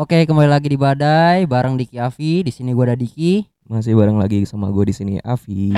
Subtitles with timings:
[0.00, 2.40] Oke, kembali lagi di Badai bareng Diki Avi.
[2.40, 3.44] Di sini gua ada Diki.
[3.68, 5.76] Masih bareng lagi sama gue di sini Avi.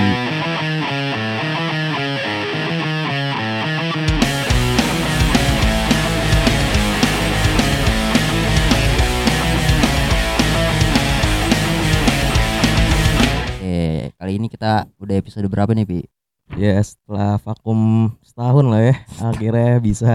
[13.58, 16.06] Oke, kali ini kita udah episode berapa nih, Pi?
[16.54, 20.14] Ya setelah vakum setahun lah ya, akhirnya bisa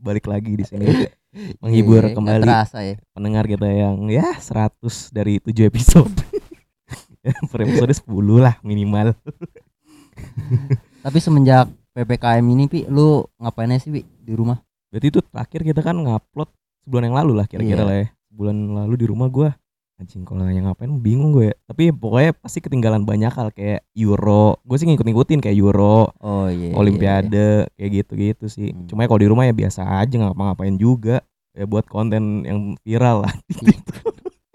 [0.00, 0.88] balik lagi di sini
[1.62, 2.96] menghibur Iya, nggak kembali terasa ya.
[3.12, 4.76] pendengar kita yang ya 100
[5.10, 6.12] dari 7 episode.
[7.50, 8.04] Per episode 10
[8.36, 9.14] lah minimal.
[11.02, 14.58] Tapi semenjak PPKM ini, Pi, lu ngapain aja sih, Pi, di rumah?
[14.88, 16.50] Berarti itu terakhir kita kan ngupload
[16.82, 17.86] sebulan yang lalu lah kira-kira Iya.
[17.86, 18.06] lah ya.
[18.28, 19.50] Sebulan lalu di rumah gua
[19.94, 21.56] anjing kalau nanya ngapain bingung gue ya.
[21.64, 24.58] Tapi pokoknya pasti ketinggalan banyak hal kayak Euro.
[24.62, 26.72] Gue sih ngikut-ngikutin kayak Euro, Oh iya.
[26.72, 28.74] iya, Olimpiade kayak gitu-gitu sih.
[28.74, 28.90] Hmm.
[28.90, 31.22] Cuma ya kalau di rumah ya biasa aja nggak ngapa-ngapain juga.
[31.52, 33.34] Ya buat konten yang viral lah.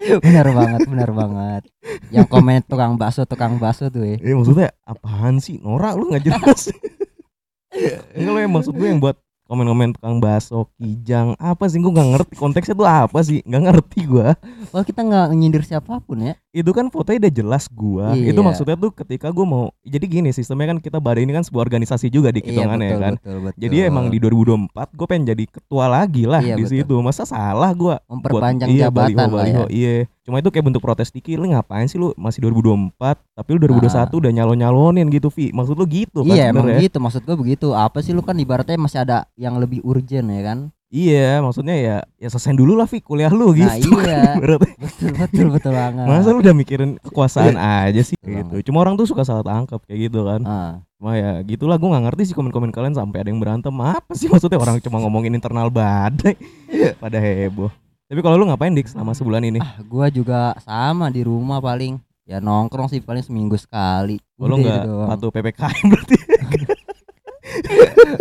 [0.02, 0.18] iya.
[0.18, 1.62] benar banget, benar banget.
[2.10, 4.16] Yang komen tukang bakso, tukang bakso tuh ya.
[4.18, 5.62] Eh maksudnya apaan sih?
[5.62, 6.70] Norak lu nggak jelas.
[8.16, 9.16] Enggak lo yang maksud gue yang buat
[9.48, 13.40] komen-komen tukang bakso, kijang, apa sih gue nggak ngerti konteksnya tuh apa sih?
[13.48, 14.36] Nggak ngerti gua.
[14.70, 16.36] Wah, kita nggak nyindir siapa pun ya.
[16.52, 18.12] Itu kan fotonya udah jelas gua.
[18.12, 18.36] Iya.
[18.36, 21.64] Itu maksudnya tuh ketika gua mau jadi gini sistemnya kan kita badai ini kan sebuah
[21.64, 23.14] organisasi juga di Iya, hitungannya betul, kan.
[23.16, 23.60] betul, betul.
[23.64, 26.72] Jadi emang di 2024 gue pengen jadi ketua lagi lah Iya, di betul.
[26.84, 26.94] situ.
[27.00, 29.32] Masa salah gua memperpanjang iya, jabatan baliho, lah ya.
[29.32, 29.94] baliho, Iya.
[30.28, 31.34] Cuma itu kayak bentuk protes dikit.
[31.34, 32.92] Lu ngapain sih lu masih 2024
[33.32, 34.12] tapi lu 2021 Ah.
[34.12, 35.50] udah nyalon-nyalonin gitu, Vi.
[35.50, 36.84] Maksud lu gitu kan Iya emang sebenarnya?
[36.84, 40.44] gitu maksud gue begitu apa sih lu kan ibaratnya masih ada yang lebih urgent ya
[40.44, 43.68] kan Iya, maksudnya ya ya selesai dulu lah, Vi, kuliah lu gitu.
[43.92, 44.20] Nah, iya.
[44.40, 48.72] kan, betul betul betul banget Masa lu udah mikirin kekuasaan aja sih Betul gitu.
[48.72, 50.40] Cuma orang tuh suka salah tangkap kayak gitu kan.
[50.42, 54.12] ah Cuma ya gitulah gue nggak ngerti sih komen-komen kalian sampai ada yang berantem apa
[54.12, 56.40] sih maksudnya orang cuma ngomongin internal badai
[57.02, 57.68] pada heboh.
[58.08, 59.60] Tapi kalau lu ngapain dik selama sebulan ini?
[59.60, 64.58] ah gua juga sama di rumah paling ya nongkrong sih paling seminggu sekali Kalau Udah
[64.58, 65.08] nggak itu doang.
[65.10, 66.16] patuh ppkm berarti?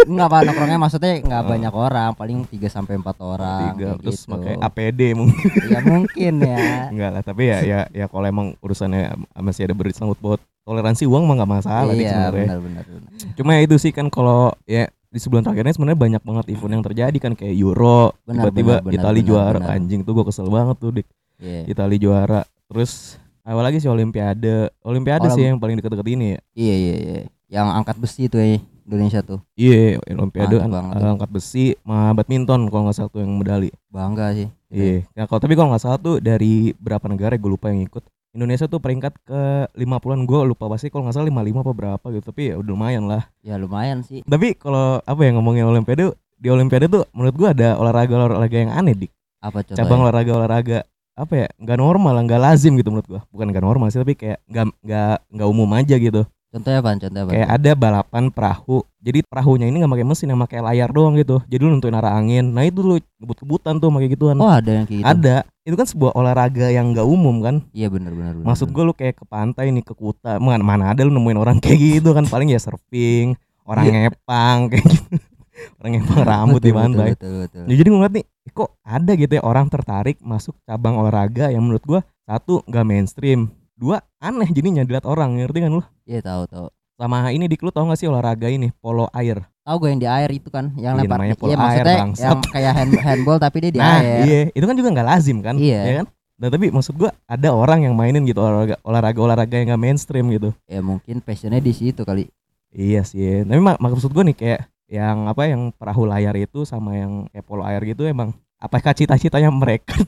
[0.07, 4.19] nggak apa nongkrongnya maksudnya nggak banyak orang paling 3 sampai empat orang Tiga kayak terus
[4.19, 4.31] gitu.
[4.33, 7.21] pakai APD mungkin ya mungkin ya enggak lah.
[7.21, 11.51] Tapi ya ya ya kalau emang urusannya masih ada bersangkut buat toleransi uang mah nggak
[11.53, 12.47] masalah iya sebenarnya.
[12.47, 13.11] benar benar benar.
[13.35, 14.87] Cuma ya itu sih kan kalau ya
[15.17, 18.93] di sebulan terakhirnya sebenarnya banyak banget event yang terjadi kan kayak Euro tiba-tiba benar, benar,
[19.01, 19.57] Itali benar, juara.
[19.57, 19.73] benar.
[19.73, 21.07] anjing tuh gue kesel banget tuh dik.
[21.41, 21.61] Iya.
[21.65, 22.41] Itali juara.
[22.69, 24.69] Terus awal lagi sih Olimpiade?
[24.85, 26.39] Olimpiade Olim- sih yang paling deket-deket ini ya.
[26.53, 27.17] Iya iya iya.
[27.49, 29.39] Yang angkat besi tuh ya Indonesia tuh.
[29.57, 33.73] Iya Olimpiade Mantap an- angkat besi sama badminton kalau nggak salah tuh yang medali.
[33.89, 34.47] Bangga sih.
[34.69, 35.09] Iya.
[35.17, 38.05] Nah, kalau tapi kalau nggak salah tuh dari berapa negara gue lupa yang ikut
[38.37, 39.41] Indonesia tuh peringkat ke
[39.73, 43.09] 50-an gue lupa pasti kalau nggak salah 55 apa berapa gitu tapi ya udah lumayan
[43.09, 43.25] lah.
[43.41, 44.21] Ya lumayan sih.
[44.21, 48.69] Tapi kalau apa ya ngomongin Olimpiade di Olimpiade tuh menurut gue ada olahraga olahraga yang
[48.69, 49.11] aneh dik.
[49.41, 50.03] Apa coba cabang ya?
[50.05, 50.79] olahraga olahraga
[51.17, 53.21] apa ya nggak normal nggak lazim gitu menurut gua.
[53.33, 56.21] Bukan nggak normal sih tapi kayak nggak nggak nggak umum aja gitu.
[56.47, 57.31] Contohnya apa contohnya apa?
[57.33, 58.77] Kayak ada balapan perahu.
[59.01, 61.41] Jadi perahunya ini nggak pakai mesin yang pakai layar doang gitu.
[61.49, 62.53] Jadi lu nentuin arah angin.
[62.53, 64.37] Nah itu lu ngebut-kebutan tuh pakai gituan.
[64.37, 65.09] Oh ada yang kayak gitu?
[65.09, 65.35] Ada
[65.67, 67.55] itu kan sebuah olahraga yang nggak umum kan?
[67.75, 70.39] Iya benar benar maksud gua lu kayak ke pantai nih ke kuta.
[70.39, 72.23] Mana mana ada lu nemuin orang kayak gitu kan?
[72.23, 73.35] Paling ya surfing
[73.67, 73.91] orang Iya.
[74.07, 75.03] ngepang kayak gitu.
[75.81, 77.63] Orang ngepang rambut di Betul, betul, pantai betul, betul.
[77.65, 81.49] Ya, jadi gue ngeliat nih, eh, kok ada gitu ya orang tertarik masuk cabang olahraga
[81.49, 85.81] yang menurut gua satu nggak mainstream, dua aneh jadinya dilihat orang, ngerti kan lu?
[86.05, 86.67] iya tahu tahu.
[86.97, 88.69] Sama ini dik lu tau gak sih olahraga ini?
[88.77, 89.49] Polo air?
[89.67, 92.23] Tahu gue yang di air itu kan yang Iya, lempar iya air, maksudnya bangsat.
[92.23, 95.37] yang kayak hand, handball tapi dia di nah air iya, itu kan juga nggak lazim
[95.43, 95.55] kan?
[95.59, 95.81] Iya.
[95.83, 96.05] Ya kan?
[96.37, 100.25] Nah tapi maksud gua ada orang yang mainin gitu olahraga olahraga olahraga yang gak mainstream
[100.31, 100.55] gitu.
[100.65, 102.31] ya mungkin passionnya di situ kali
[102.69, 106.95] Iya sih, tapi mak maksud gua nih kayak yang apa yang perahu layar itu sama
[106.95, 109.91] yang kayak polo air gitu emang apakah cita-citanya mereka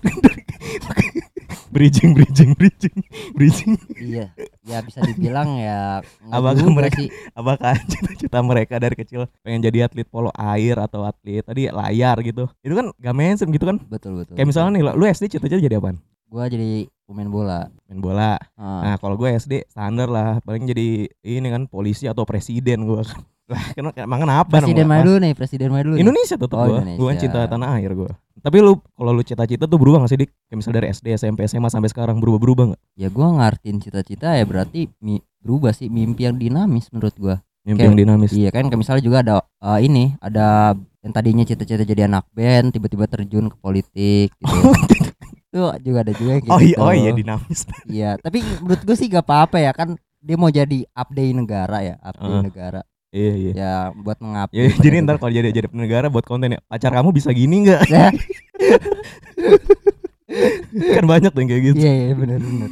[1.69, 2.97] bridging bridging bridging
[3.31, 3.73] bridging.
[3.95, 7.09] Iya ya bisa dibilang ya Apakah mereka- sih.
[7.31, 12.49] apakah cita-cita mereka dari kecil pengen jadi atlet polo air atau atlet tadi layar gitu?
[12.59, 13.77] Itu kan gak mainstream gitu kan?
[13.83, 15.97] Betul betul kayak misalnya nih lu SD cita-cita jadi apaan?
[16.25, 16.71] Gue jadi
[17.03, 17.59] pemain bola.
[17.85, 18.37] Main bola.
[18.53, 23.01] Ah, nah kalau gue SD standar lah paling jadi ini kan polisi atau presiden gue
[23.01, 26.05] kan lah kan emang kenapa presiden main dulu nih presiden main dulu nih.
[26.05, 29.63] Indonesia tetap Oh, gue gue kan cinta tanah air gue tapi lu kalau lu cita-cita
[29.63, 32.81] tuh berubah gak sih dik kayak misalnya dari SD SMP SMA sampai sekarang berubah-berubah gak
[32.95, 37.75] ya gue ngartin cita-cita ya berarti mi- berubah sih mimpi yang dinamis menurut gue mimpi
[37.75, 41.83] Kayak- yang dinamis iya kan kayak misalnya juga ada eh, ini ada yang tadinya cita-cita
[41.83, 44.73] jadi anak band tiba-tiba terjun ke politik gitu ya.
[45.49, 46.81] itu juga ada juga yang oh iya gitu.
[46.81, 47.59] oh iya dinamis
[47.89, 51.95] Iya, tapi menurut gue sih gak apa-apa ya kan dia mau jadi update negara ya,
[51.97, 52.43] update Heeh.
[52.43, 52.81] negara.
[53.09, 53.51] Iya iya.
[53.53, 54.53] Ya buat mengupdate.
[54.53, 55.03] Ya, jadi negara.
[55.03, 57.81] ntar kalau jadi jadi negara buat konten ya pacar kamu bisa gini nggak?
[57.87, 58.07] Ya.
[60.95, 62.69] kan banyak tuh yang kayak gitu Iya iya benar benar.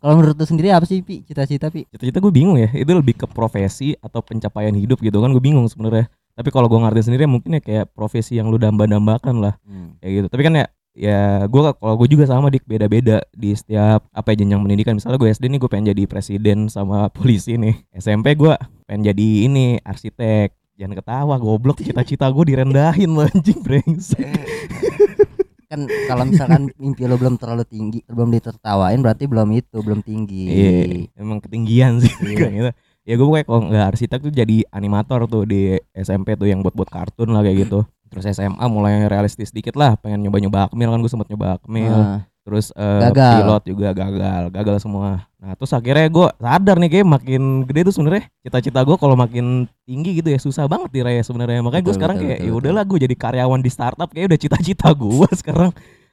[0.00, 1.20] Kalau menurut lu sendiri apa sih Pi?
[1.20, 1.84] Cita-cita Pi?
[1.86, 5.66] cita-cita gue bingung ya itu lebih ke profesi atau pencapaian hidup gitu kan gue bingung
[5.66, 9.92] sebenarnya tapi kalau gue ngerti sendiri mungkin ya kayak profesi yang lu damba-dambakan lah Hmm.
[10.00, 14.00] kayak gitu tapi kan ya ya gue kalau gue juga sama dik beda-beda di setiap
[14.10, 18.32] apa jenjang pendidikan misalnya gue SD nih gue pengen jadi presiden sama polisi nih SMP
[18.34, 18.52] gue
[18.90, 20.50] pengen jadi ini arsitek.
[20.74, 21.78] Jangan ketawa goblok.
[21.78, 24.26] Cita-cita gue direndahin lo anjing brengsek.
[25.70, 30.50] Kan kalau misalkan mimpi lu belum terlalu tinggi, belum ditertawain berarti belum itu, belum tinggi.
[30.50, 32.10] iya emang ketinggian sih.
[32.26, 32.50] Iya.
[32.58, 32.70] gitu.
[33.06, 36.74] Ya gue kayak kalau nggak arsitek tuh jadi animator tuh di SMP tuh yang buat
[36.74, 37.86] buat kartun lah kayak gitu.
[38.10, 41.94] Terus SMA mulai realistis dikit lah pengen nyoba-nyoba akmil kan gue sempet nyoba akmil.
[41.94, 43.32] Nah, terus eh, Gagal.
[43.44, 45.28] pilot juga gagal gagal semua.
[45.36, 48.24] Nah terus akhirnya gue sadar nih kayak makin gede tuh sebenarnya.
[48.42, 51.60] Cita-cita gue kalau makin tinggi gitu ya susah banget diraih sebenarnya.
[51.60, 54.88] Makanya gue sekarang betul, kayak ya udahlah gue jadi karyawan di startup kayak udah cita-cita
[55.04, 55.70] gue sekarang.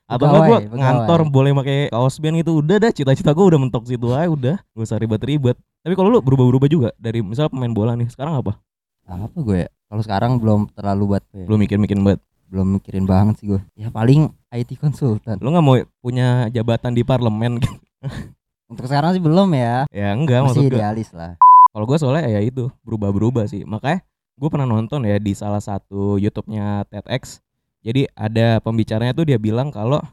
[0.08, 3.84] Atau enggak gue ngantor boleh pakai kaos band gitu udah dah cita-cita gue udah mentok
[3.88, 4.56] situ aja udah.
[4.60, 5.56] Gak usah ribet-ribet.
[5.84, 8.60] Tapi kalau lu berubah-berubah juga dari misal pemain bola nih sekarang apa?
[9.08, 9.64] Apa gue?
[9.64, 9.70] ya?
[9.88, 13.62] Kalau sekarang belum terlalu buat belum mikir-mikir banget belum mikirin banget sih gue.
[13.76, 15.38] Ya paling IT konsultan.
[15.44, 17.60] lu nggak mau punya jabatan di parlemen
[18.72, 19.88] Untuk sekarang sih belum ya.
[19.92, 21.40] ya enggak Masih gue idealis lah.
[21.72, 23.64] Kalau gue soalnya ya itu berubah-berubah sih.
[23.64, 24.04] Makanya
[24.36, 27.40] gue pernah nonton ya di salah satu YouTube-nya TEDx.
[27.84, 30.04] Jadi ada pembicaranya tuh dia bilang kalau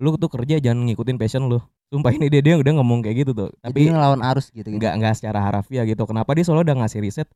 [0.00, 1.60] lu tuh kerja jangan ngikutin passion lu.
[1.92, 3.52] Sumpah ini dia dia udah ngomong kayak gitu tuh.
[3.60, 4.64] Tapi Tapi ngelawan arus gitu.
[4.72, 4.80] gitu.
[4.80, 6.08] nggak nggak secara harafiah gitu.
[6.08, 7.28] Kenapa dia soalnya udah ngasih riset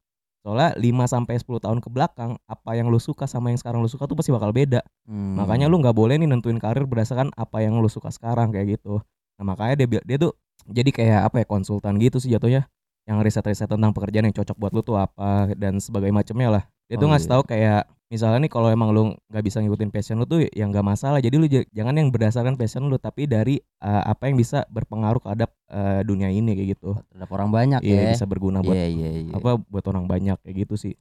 [0.49, 3.91] soalnya 5 sampai 10 tahun ke belakang apa yang lu suka sama yang sekarang lu
[3.93, 4.81] suka tuh pasti bakal beda.
[5.05, 5.37] Hmm.
[5.37, 9.05] Makanya lu nggak boleh nih nentuin karir berdasarkan apa yang lu suka sekarang kayak gitu.
[9.37, 10.33] Nah makanya dia dia tuh
[10.65, 12.65] jadi kayak apa ya konsultan gitu sih jatuhnya
[13.05, 16.63] yang riset-riset tentang pekerjaan yang cocok buat lu tuh apa dan sebagainya macamnya lah.
[16.89, 17.33] Dia tuh Oh, ngasih iya.
[17.37, 20.85] tahu kayak misalnya nih kalau emang lu nggak bisa ngikutin passion lu tuh yang nggak
[20.85, 21.21] masalah.
[21.21, 25.53] Jadi lu jangan yang berdasarkan passion lu tapi dari uh, apa yang bisa berpengaruh terhadap
[25.69, 26.97] uh, dunia ini kayak gitu.
[27.13, 28.11] terhadap orang banyak Iya ya.
[28.17, 29.33] bisa berguna buat Iya iya iya.
[29.37, 30.95] apa buat orang banyak kayak gitu sih.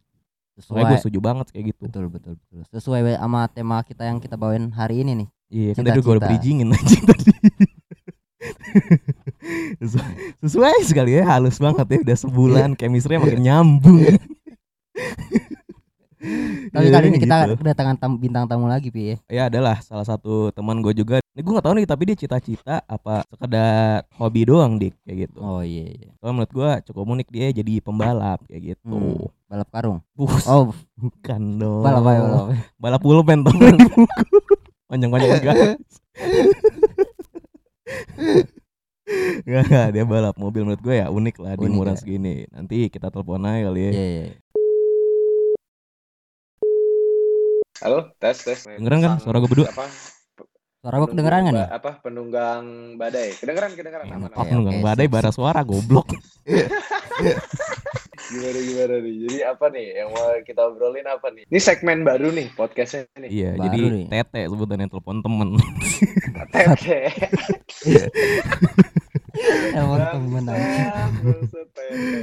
[0.58, 1.84] Sesuai gue setuju banget kayak gitu.
[1.88, 2.62] betul betul betul.
[2.74, 5.30] Sesuai sama tema kita yang kita bawain hari ini nih.
[5.48, 7.32] Iya, kan tadi gue udah bridgingin anjing tadi.
[9.80, 10.12] sesuai,
[10.44, 11.98] sesuai sekali ya, halus banget ya.
[12.04, 14.02] Udah sebulan chemistry makin nyambung.
[16.68, 17.54] Tapi Iya, kali ini kita gitu.
[17.58, 19.18] kedatangan tam- bintang tamu lagi Pi ya.
[19.28, 21.24] Ya adalah salah satu teman gue juga.
[21.30, 25.38] Ini gue gak tahu nih, tapi dia cita-cita apa sekedar hobi doang dik kayak gitu.
[25.38, 26.10] Oh iya iya.
[26.16, 28.92] Soalnya menurut gue cukup unik dia jadi pembalap kayak gitu.
[28.92, 29.30] Hmm.
[29.48, 30.00] Balap karung.
[30.12, 31.82] Bus, Oh, bukan dong.
[31.82, 32.42] balap apa ya balap?
[32.42, 32.54] apa?
[32.78, 33.76] balap pulpen temen
[34.90, 35.60] panjang-panjang gas
[39.40, 41.98] Gak, gak, dia balap mobil menurut gue ya unik lah di Unik umuran ya.
[41.98, 44.26] segini Nanti kita telepon aja kali ya Iya iya.
[47.78, 48.60] Halo, tes tes.
[48.66, 49.68] Kedengeran kan suara gua berdua?
[49.70, 49.86] Apa?
[50.82, 51.42] Suara gua kedengeran?
[51.54, 52.64] Ba- Apa penunggang
[52.98, 53.30] badai?
[53.38, 54.06] Kedengeran, kedengeran.
[54.10, 54.58] Aman, Apa Oke, aman.
[54.58, 56.08] nunggang oke, badai bara suara goblok
[58.28, 59.16] Gimana gimana nih?
[59.24, 61.44] Jadi apa nih yang mau kita obrolin apa nih?
[61.48, 63.30] Ini segmen baru nih podcastnya nih.
[63.32, 64.06] Iya Baru jadi nih.
[64.12, 65.50] tete sebutannya telepon temen
[66.54, 67.00] Tete.
[69.72, 70.60] Telepon temen aja.
[70.60, 72.22] Bangsat, bangsat, tete.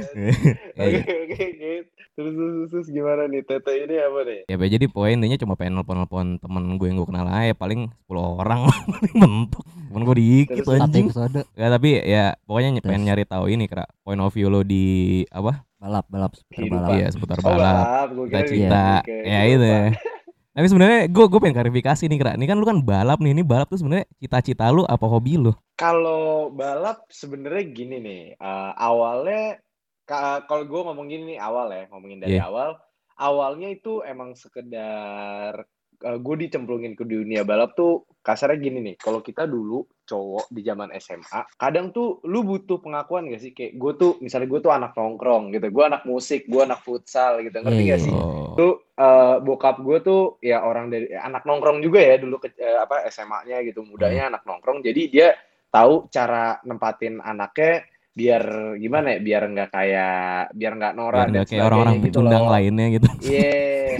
[0.77, 1.01] Ya, Oke ya.
[1.01, 1.45] oke
[1.81, 1.94] oke.
[2.15, 3.43] Terus, terus terus gimana nih?
[3.43, 4.41] Tete ini apa nih?
[4.47, 7.91] Ya Be, jadi poin intinya cuma pengen nelpon-nelpon temen gue yang gue kenal aja Paling
[7.91, 12.79] 10 orang paling mentok Temen gue dikit Terus anjing episode Gak tapi ya pokoknya ny-
[12.79, 13.09] pengen Terus.
[13.11, 14.85] nyari tahu ini kira Point of view lo di
[15.27, 16.89] apa balap balap seputar balap.
[16.89, 18.07] Iya seputar Oh, balap balap.
[18.09, 19.81] Gua kira cita-cita ke ya itu ya.
[19.85, 20.13] kehidupan.
[20.55, 22.31] Tapi sebenarnya gue gue pengen klarifikasi nih kira.
[22.33, 23.35] Ini kan lu kan balap nih.
[23.35, 25.51] Ini balap tuh sebenarnya cita-cita lu apa hobi lu?
[25.75, 29.59] Kalau balap sebenarnya gini nih, eh, awalnya
[30.05, 32.47] kalau gue ngomong gini nih awal ya, ngomongin dari Iya.
[32.47, 32.77] awal,
[33.17, 39.47] awalnya itu emang sekedar gue dicemplungin ke dunia balap tuh kasarnya gini nih, kalau kita
[39.47, 43.55] dulu cowok di zaman SMA, kadang tuh lu butuh pengakuan gak sih?
[43.55, 47.39] Kayak gue tuh, misalnya gue tuh anak nongkrong gitu, gue anak musik, gue anak futsal
[47.41, 48.13] gitu, ngerti gak sih?
[48.13, 48.53] Oh.
[48.55, 52.55] tuh eh, bokap gue tuh ya orang dari ya, anak nongkrong juga ya dulu ke,
[52.55, 55.27] eh, apa SMA-nya gitu mudanya anak nongkrong jadi dia
[55.67, 57.83] tahu cara nempatin anaknya
[58.15, 58.43] biar
[58.77, 60.15] gimana ya biar nggak kayak
[60.51, 62.47] biar nggak norak Biar dan kayak orang-orang gitu loh.
[62.47, 63.07] lainnya gitu.
[63.19, 63.51] Iya,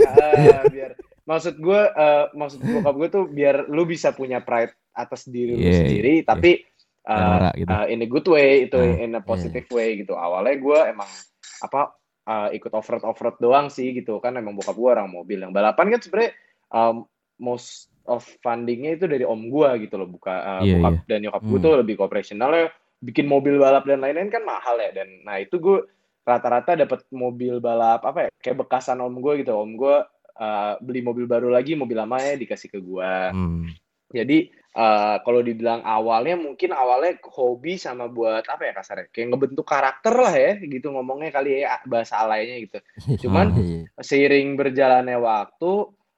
[0.08, 0.92] ah, biar
[1.30, 5.62] maksud gue eh, maksud bokap gue tuh biar lu bisa punya pride atas diri lu
[5.62, 6.64] Iya, sendiri tapi
[6.98, 7.70] Kayak eh, norak gitu.
[7.70, 11.10] uh, in a good way itu Ah, in a positive way gitu awalnya gue emang
[11.62, 11.82] apa
[12.24, 15.38] uh, ikut off road off road doang sih gitu kan emang bokap gue orang mobil
[15.38, 16.32] yang balapan kan sebenarnya
[16.70, 17.04] um,
[17.36, 21.04] most of fundingnya itu dari om gue gitu loh buka uh, Iya, bokap iya.
[21.06, 21.66] dan nyokap gue Hmm.
[21.66, 22.66] tuh lebih operasionalnya
[23.00, 25.84] bikin mobil balap dan lain-lain kan mahal ya dan nah itu gue
[26.22, 29.96] rata-rata dapat mobil balap apa ya kayak bekasan om gue gitu om gue
[30.36, 33.70] uh, beli mobil baru lagi mobil lamanya dikasih ke gue Hmm.
[34.10, 39.64] jadi eh, kalau dibilang awalnya mungkin awalnya hobi sama buat apa ya kasarnya kayak ngebentuk
[39.64, 42.80] karakter lah ya gitu ngomongnya kali ya bahasa alaynya gitu
[43.24, 43.88] Cuman Iya.
[44.04, 45.72] seiring berjalannya waktu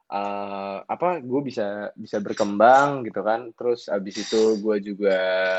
[0.07, 5.17] eh, apa gue bisa bisa berkembang gitu kan terus abis itu gue juga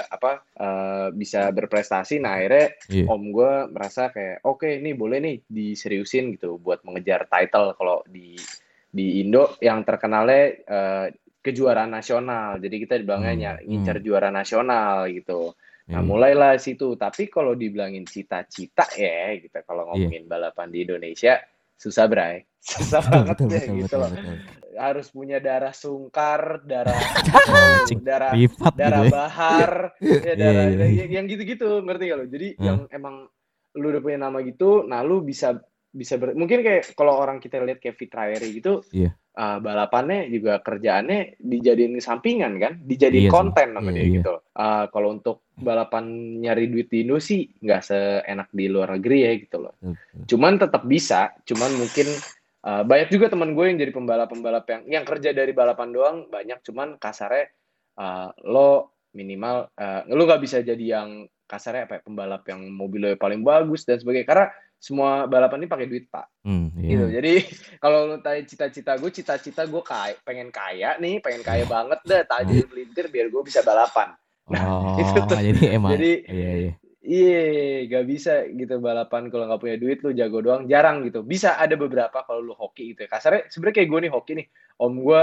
[0.08, 3.04] apa eh, bisa berprestasi nah akhirnya Iya.
[3.12, 8.40] om gue merasa kayak oke ini boleh nih diseriusin gitu buat mengejar title kalau di
[8.88, 11.06] di Indo yang terkenalnya eh,
[11.38, 15.52] kejuaraan nasional jadi kita dibilangnya Hmm, ny- ngincer juara nasional gitu
[15.88, 16.08] Nah, Iya.
[16.12, 17.00] mulailah situ.
[17.00, 19.56] Tapi kalau dibilangin cita-cita ya, gitu.
[19.64, 20.04] Kalau Iya.
[20.04, 21.40] ngomongin balapan di Indonesia,
[21.78, 22.44] susah, Bray.
[22.68, 24.10] Susah Betul, banget betul, deh, betul, gitu betul, loh.
[24.12, 24.34] betul.
[24.76, 27.00] Harus punya darah sungkar, darah
[28.04, 29.10] darah Privat gitu darah ya.
[29.10, 30.86] bahar, ya Iya, darah iya, iya.
[31.00, 32.26] yang- yang gitu-gitu, ngerti gak lo?
[32.26, 32.64] Jadi Hmm.
[32.64, 33.14] yang emang
[33.74, 35.54] lu udah punya nama gitu, nah lu bisa
[35.88, 39.14] bisa ber- mungkin kayak kalau orang kita lihat kayak Fitrieri gitu, Iya.
[39.38, 44.14] Uh, balapannya juga kerjaannya dijadiin sampingan kan, dijadiin Iya konten sama Iya, iya.
[44.18, 44.34] gitu.
[44.58, 46.04] Uh, kalau untuk balapan
[46.42, 49.74] nyari duit di Indo sih nggak seenak di luar negeri ya gitu loh.
[49.78, 50.26] Betul, betul.
[50.34, 52.06] Cuman tetap bisa, cuman mungkin
[52.66, 56.58] uh, banyak juga teman gue yang jadi pembalap-pembalap yang yang kerja dari balapan doang banyak,
[56.66, 57.54] cuman kasarnya
[57.96, 63.16] uh, lo minimal uh, lo nggak bisa jadi yang kasarnya apa ya, pembalap yang mobilnya
[63.16, 64.46] paling bagus dan sebagainya karena
[64.78, 66.96] semua balapan ini pakai duit pak Hmm, iya.
[66.96, 67.06] gitu.
[67.12, 67.34] Jadi
[67.82, 72.22] kalau lu tanya cita-cita gue, cita-cita gue kaya, pengen kaya nih, pengen kaya banget dah,
[72.24, 74.14] tajir melintir biar gue bisa balapan.
[74.48, 75.36] Oh, itu tuh.
[75.36, 76.72] jadi emang Jadi- iya iya.
[77.04, 77.44] Iya,
[77.88, 81.20] gak bisa gitu balapan kalau nggak punya duit lu jago doang, jarang gitu.
[81.20, 83.08] Bisa ada beberapa kalau lu hoki gitu ya.
[83.08, 85.20] Kasarnya sebenarnya kayak gue nih hoki nih, om gue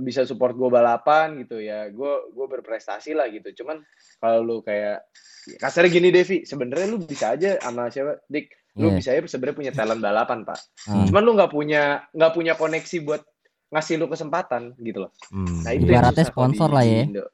[0.00, 3.64] bisa support gue balapan gitu ya, gue gue berprestasi lah gitu.
[3.64, 3.80] Cuman
[4.20, 5.08] kalau lu kayak
[5.56, 8.96] kasarnya gini Devi, sebenarnya lu bisa aja sama siapa, Dik, lu Iya.
[8.96, 10.58] bisa aja sebenarnya punya talent balapan pak.
[10.86, 11.04] Ah.
[11.04, 13.20] Cuman lu nggak punya nggak punya koneksi buat
[13.68, 15.10] ngasih lu kesempatan gitu loh.
[15.28, 15.92] Hmm, Nah itu iya.
[15.92, 17.02] yang Ibaratnya sponsor di- lah ya.
[17.02, 17.24] Indo.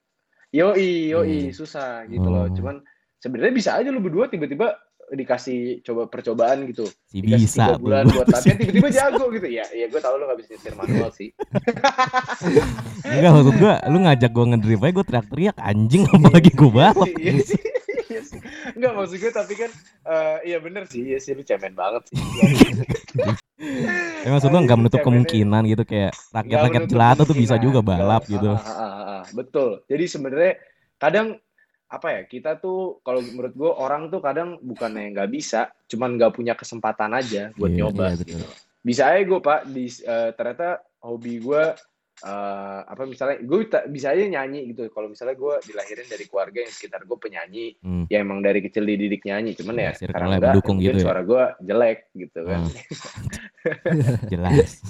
[0.48, 1.52] Yoi, yoi, Hmm.
[1.52, 2.44] susah gitu loh.
[2.44, 2.50] Oh.
[2.50, 2.80] Cuman
[3.16, 4.74] sebenarnya bisa aja lu berdua tiba-tiba
[5.08, 6.84] dikasih coba percobaan gitu.
[7.06, 7.80] Si Dikasih bisa tiga tuh.
[7.80, 9.46] bulan buat latihan tiba-tiba jago gitu.
[9.48, 11.28] Ya, ya gue tau lu gak bisa nyetir manual sih.
[13.02, 17.08] Enggak maksud gua lu ngajak gua ngedrive aja gua teriak-teriak anjing apalagi gua balap.
[17.14, 17.60] Iya sih.
[18.72, 19.70] Enggak maksud gue tapi kan
[20.04, 21.02] eh, iya bener sih.
[21.04, 22.16] Iya sih lu cemen banget sih.
[24.18, 28.22] Ya, maksud gua nggak menutup Cemennya- kemungkinan gitu kayak rakyat-rakyat jelata tuh bisa juga balap
[28.22, 28.50] Nggak, gitu.
[28.54, 29.82] ah, ah, ah, ah, betul.
[29.86, 30.52] Jadi sebenarnya
[30.96, 31.28] kadang
[31.88, 36.32] apa ya kita tuh kalau menurut gue orang tuh kadang bukannya nggak bisa, cuman nggak
[36.32, 38.04] punya kesempatan aja buat Iya, nyoba.
[38.12, 38.38] iya, betul.
[38.38, 38.46] gitu.
[38.78, 40.68] Bisa aja gue pak di eh, ternyata
[41.00, 41.62] hobi gue
[42.20, 43.58] eh, apa misalnya gue
[43.88, 44.88] bisa aja nyanyi gitu.
[44.88, 48.04] Kalau misalnya gue dilahirin dari keluarga yang sekitar gue penyanyi, Hmm.
[48.06, 51.04] ya emang dari kecil dididik nyanyi, cuman Ya, ya, sekarang enggak, mendukung gitu ya.
[51.04, 52.60] suara gue jelek gitu kan.
[52.62, 52.74] Hmm.
[54.32, 54.82] Jelas.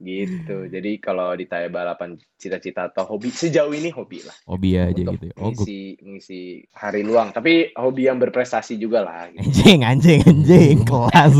[0.00, 5.20] gitu jadi kalau ditanya balapan cita-cita atau hobi sejauh ini hobi lah Hobi aja untuk
[5.20, 5.26] gitu.
[5.28, 5.34] ya.
[5.36, 6.40] Oh, gua mengisi mengisi
[6.72, 9.44] hari luang tapi hobi yang berprestasi juga lah gitu.
[9.44, 11.36] anjing anjing anjing kelas.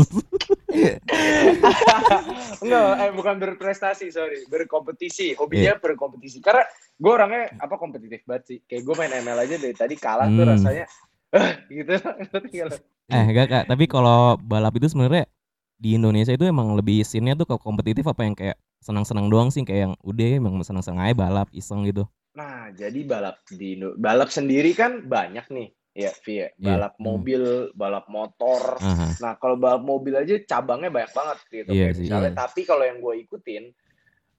[2.63, 5.81] enggak eh bukan berprestasi sorry berkompetisi hobinya Iya.
[5.81, 6.63] berkompetisi karena
[6.95, 10.43] gue orangnya apa kompetitif banget sih kayak gue main ML aja dari tadi kalah tuh
[10.45, 10.51] Hmm.
[10.55, 10.85] rasanya
[11.31, 11.93] "Ah," gitu?
[13.11, 15.27] Eh enggak kak, tapi kalau balap itu sebenarnya
[15.75, 19.67] di Indonesia itu emang lebih scene-nya tuh ke kompetitif apa yang kayak senang-senang doang sih
[19.67, 22.07] kayak yang udah emang senang-senang aja balap iseng gitu.
[22.31, 26.47] nah jadi balap di balap sendiri kan banyak nih ya Vi ya.
[26.47, 26.55] Iya.
[26.57, 27.03] balap Hmm.
[27.03, 27.41] mobil
[27.73, 29.07] balap motor Aha.
[29.19, 31.69] Nah, kalau balap mobil aja cabangnya banyak banget gitu.
[31.69, 32.39] Iya sih, misalnya, iya.
[32.39, 33.63] tapi kalau yang gue ikutin,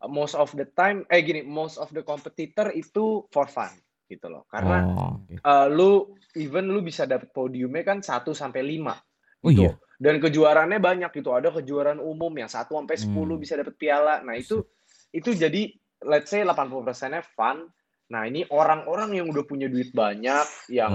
[0.00, 3.68] uh, most of the time, eh gini, most of the competitor itu for fun
[4.06, 4.49] gitu loh.
[4.49, 5.40] Karena Oh, oke.
[5.40, 5.90] uh, lu
[6.35, 8.97] even lu bisa dapet podiumnya kan 1 sampai 5
[9.40, 9.68] Oh gitu.
[9.68, 9.73] iya.
[9.97, 11.30] Dan kejuaraannya banyak gitu.
[11.30, 13.38] Ada kejuaraan umum yang 1 sampai 10 Hmm.
[13.38, 14.25] bisa dapet piala.
[14.25, 14.64] Nah, itu
[15.12, 15.68] itu jadi
[16.02, 17.68] let's say 80%-nya fun.
[18.12, 20.92] Nah, ini orang-orang yang udah punya duit banyak yang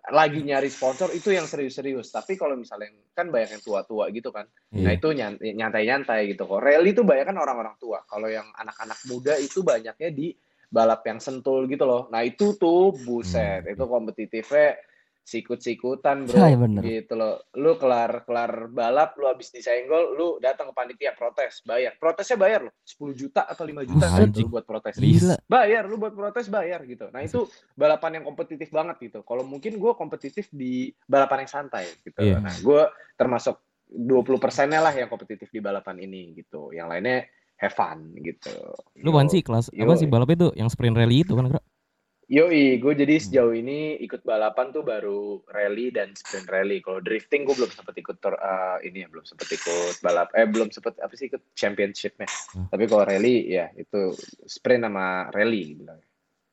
[0.00, 2.08] Ah, lagi nyari sponsor itu yang serius-serius.
[2.08, 4.48] Tapi kalau misalnya kan banyak yang tua-tua gitu kan.
[4.72, 4.96] Nah Iya.
[4.96, 6.64] itu nyan- nyantai-nyantai gitu kok.
[6.64, 8.00] Rally itu banyak kan orang-orang tua.
[8.08, 10.32] Kalau yang anak-anak muda itu banyaknya di
[10.72, 12.08] balap yang sentul gitu loh.
[12.08, 13.72] Nah itu tuh buset, Hmm.
[13.76, 14.80] itu kompetitifnya
[15.24, 16.36] sikut-sikutan bro.
[16.36, 16.82] Iya, bener.
[16.82, 17.46] Gitu loh.
[17.54, 21.94] Lu kelar kelar balap, lu habis disenggol, lu datang ke panitia protes, bayar.
[21.96, 24.98] Protesnya bayar loh, 10 juta atau 5 juta Ah, gitu lu buat protes.
[24.98, 25.36] Gila.
[25.46, 27.06] Bayar, lu buat protes bayar gitu.
[27.14, 27.46] Nah itu
[27.78, 29.22] balapan yang kompetitif banget gitu.
[29.22, 32.18] Kalau mungkin gue kompetitif di balapan yang santai gitu.
[32.18, 32.42] Iya.
[32.42, 32.82] Nah gue
[33.14, 36.70] termasuk 20 persennya lah yang kompetitif di balapan ini gitu.
[36.74, 37.18] Yang lainnya
[37.60, 38.54] have fun gitu.
[39.04, 40.00] Lu apaan sih kelas apa Yo.
[40.00, 41.60] sih balap itu yang sprint rally itu kan?
[42.30, 46.78] Yoi, gue jadi sejauh ini ikut balapan tuh baru rally dan sprint rally.
[46.78, 50.30] Kalau drifting gue belum sempet ikut tur- eh, ini ya belum sempet ikut balap.
[50.38, 52.30] Eh belum sempet apa sih ikut championshipnya.
[52.54, 52.70] Hmm.
[52.70, 54.14] Tapi kalau rally ya itu
[54.46, 55.74] sprint sama rally.
[55.74, 55.90] gitu.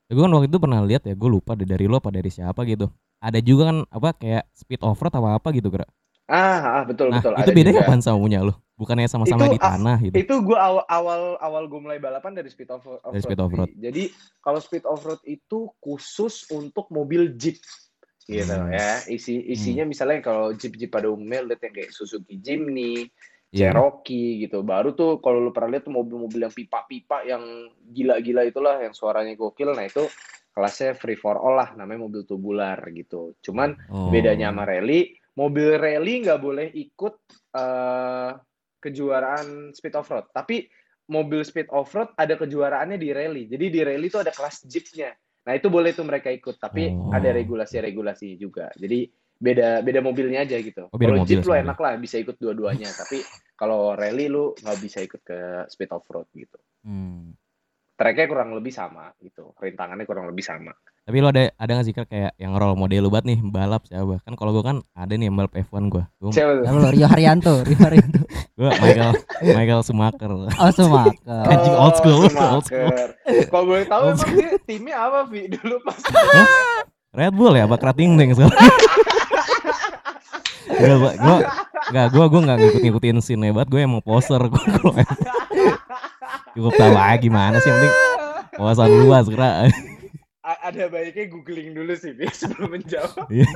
[0.08, 2.64] gue kan waktu itu pernah lihat ya gue lupa deh dari lo apa dari siapa
[2.64, 2.88] gitu
[3.20, 5.84] ada juga kan apa kayak speed off road apa apa gitu kira
[6.32, 7.36] Ah, ah, betul nah betul.
[7.36, 10.54] itu ada bedanya apa sama punya lo bukannya sama-sama di ah, tanah gitu Itu gue
[10.54, 13.74] awal awal awal gue mulai balapan dari speed off, off Dari speed off-road.
[13.74, 14.04] Jadi
[14.40, 17.58] kalau speed off road itu khusus untuk mobil jeep
[18.30, 18.70] gitu Hmm.
[18.70, 19.02] ya.
[19.10, 23.10] Isi isinya misalnya kalau jeep jeep pada umumnya lihat yang kayak Suzuki Jimny,
[23.48, 23.72] Iya.
[23.72, 24.60] Cherokee gitu.
[24.60, 29.40] Baru tuh kalau lu pernah lihat tuh mobil-mobil yang pipa-pipa yang gila-gila itulah yang suaranya
[29.40, 29.72] gokil.
[29.72, 30.04] Nah itu
[30.52, 33.40] kelasnya free for all lah namanya mobil tubular gitu.
[33.40, 34.12] Cuman Oh.
[34.12, 37.16] bedanya sama rally, mobil rally nggak boleh ikut
[37.56, 38.32] eh,
[38.80, 40.26] kejuaraan speed off road.
[40.34, 40.68] Tapi
[41.08, 43.44] mobil speed off road ada kejuaraannya di rally.
[43.48, 45.16] Jadi di rally itu ada kelas jeepnya.
[45.48, 46.60] Nah itu boleh tuh mereka ikut.
[46.60, 47.16] Tapi Oh.
[47.16, 48.68] ada regulasi-regulasi juga.
[48.76, 49.08] Jadi
[49.38, 50.90] beda beda mobilnya aja gitu.
[50.90, 52.90] Oh, kalau jeep lu enak lah bisa ikut dua-duanya.
[53.02, 53.22] tapi
[53.56, 55.40] kalau rally lu nggak bisa ikut ke
[55.72, 56.58] speed off road gitu.
[56.84, 57.34] Hmm.
[57.98, 59.52] Tracknya kurang lebih sama gitu.
[59.56, 60.72] Rintangannya kurang lebih sama.
[61.02, 64.20] tapi lo ada ada nggak sih kayak yang role model lo banget nih balap siapa
[64.20, 66.64] kan kalau gue kan ada nih yang balap F1 gue gue Siapa tuh?
[66.68, 68.20] Lalu Rio Haryanto, Rio Haryanto.
[68.60, 69.12] Michael
[69.48, 71.38] Michael Schumacher Oh, Sumaka.
[71.48, 72.52] Anjing, old school, Schumacher.
[72.52, 72.92] old school.
[73.48, 75.48] Kalau boleh tahu emang dia timnya apa, Vi?
[75.48, 75.96] Dulu pas
[77.10, 78.52] Red Bull ya apa Krating Deng sekarang
[80.68, 81.38] Gak, gua, gua,
[81.90, 84.92] gak, gua, gua gak ngikut-ngikutin scene banget, gue emang poser gua kalau
[86.58, 87.94] Cukup tahu aja gimana sih, yang penting
[88.58, 89.70] wawasan luas, kira
[90.42, 93.30] A- ada baiknya googling dulu sih Vi, sebelum menjawab.
[93.30, 93.46] Iya.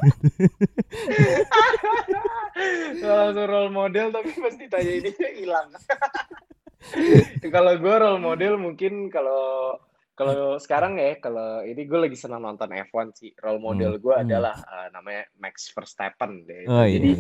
[3.02, 5.68] Kalau langsung role model tapi pas ditanya ini hilang.
[7.54, 9.78] kalau gue role model mungkin kalau
[10.12, 14.26] kalau sekarang ya kalau ini gue lagi senang nonton F1 sih role model gue Hmm.
[14.28, 16.66] adalah eh, namanya Max Verstappen deh.
[16.68, 17.00] Oh, iya.
[17.00, 17.12] Jadi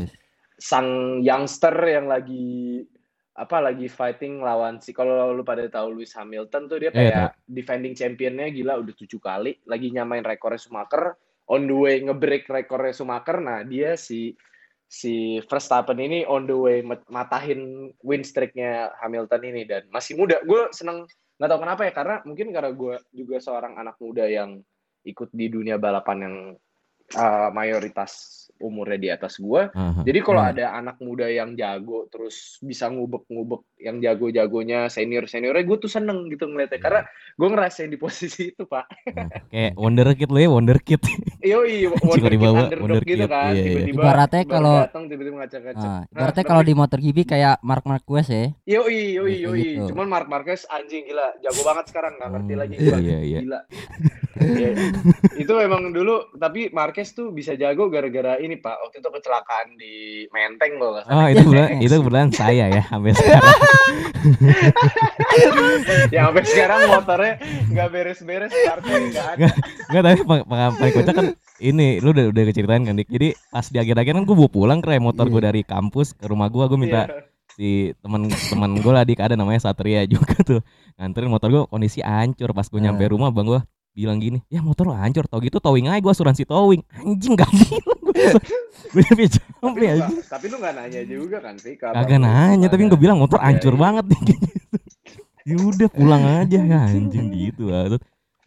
[0.57, 0.89] sang
[1.21, 2.81] youngster yang lagi
[3.41, 7.29] apa lagi fighting lawan si kalau lu pada tahu Lewis Hamilton tuh dia Iya, kayak
[7.50, 11.17] defending championnya gila udah tujuh kali lagi nyamain rekornya Schumacher
[11.50, 13.41] on the way ngebreak rekornya Schumacher.
[13.41, 14.37] Nah dia si
[14.85, 20.37] si Verstappen ini on the way mat- matahin win streaknya Hamilton ini dan masih muda.
[20.46, 21.09] Gue seneng
[21.42, 24.61] nggak tahu kenapa ya karena mungkin karena gue juga seorang anak muda yang
[25.01, 26.35] ikut di dunia balapan yang
[27.15, 28.11] uh, mayoritas
[28.61, 29.74] umurnya di atas gue
[30.05, 30.51] jadi kalau Hmm.
[30.53, 36.46] ada anak muda yang jago terus bisa ngubek-ngubek yang jago-jagonya senior-seniornya gue tuh seneng gitu
[36.46, 36.83] ngeliatnya Iya.
[36.83, 37.01] karena
[37.33, 38.85] gue ngerasain di posisi itu pak.
[39.50, 41.01] Kayak Wonder Kid lo ya, Wonder Kid
[41.44, 43.65] Yoi, wonder dibawa, kid underdog wonder gitu kid, kan, iya, iya.
[43.65, 45.81] tiba-tiba Ibaratnya kalau- datang tiba-tiba ngacak-ngacak.
[45.81, 48.44] Nah, Nah, ibaratnya kalau di MotoGP kayak Mark Marquez ya.
[48.70, 49.61] Yoi, yoi, Kayak yoi.
[49.75, 49.83] gitu.
[49.89, 52.98] Cuman Mark Marquez anjing gila, jago banget sekarang nggak ngerti Hmm, lagi iya, gua.
[53.00, 53.39] iya, iya.
[53.41, 53.59] Gila.
[54.41, 54.70] Iya.
[55.35, 58.74] itu memang dulu tapi Marquez tuh bisa jago gara-gara ini Pak.
[58.79, 59.94] Waktu itu kecelakaan di
[60.27, 61.01] Menteng loh.
[61.03, 63.41] Oh itu kebetulan, itu kebetulan saya ya sampai sekarang
[66.14, 67.34] yang sampai sekarang motornya
[67.68, 69.48] nggak beres-beres kartunya nggak ada.
[69.90, 71.27] Enggak tapi peng- pengalaman kocak kan
[71.60, 73.10] ini lu udah udah keceritain kan Dik.
[73.10, 75.48] Jadi pas di akhir-akhir kan gue bawa pulang kayak motor gue Iya.
[75.48, 77.24] dari kampus ke rumah gue gue minta Iya.
[77.51, 80.62] si teman-teman gue lah dik ada namanya Satria juga tuh
[80.96, 83.12] nganterin motor gue kondisi hancur pas gue nyampe Nah.
[83.12, 86.48] rumah bang gue bilang gini ya motor lo hancur tau gitu towing aja gue asuransi
[86.48, 88.00] towing anjing gak bilang
[88.92, 91.79] gue aja tapi lu nggak nanya juga kan sih?
[91.79, 93.81] kagak nanya tapi gue bilang motor Iya, hancur iya.
[93.81, 94.22] banget nih
[95.42, 97.98] ya udah pulang aja ya anjing gitu lah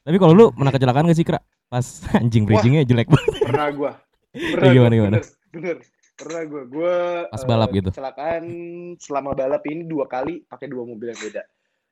[0.05, 1.41] tapi kalau lu pernah kecelakaan gak sih kira
[1.73, 1.87] pas
[2.21, 3.93] anjing bridgingnya jelek banget Pernah gua.
[4.55, 5.19] Pernah Eh, gimana, gua, gimana?
[5.55, 5.77] Bener.
[6.15, 6.63] Pernah gua.
[6.69, 6.95] Gua
[7.31, 7.89] Pas eh, balap gitu?
[7.91, 8.45] Kecelakaan
[9.01, 11.43] selama balap ini dua kali pakai dua mobil yang beda.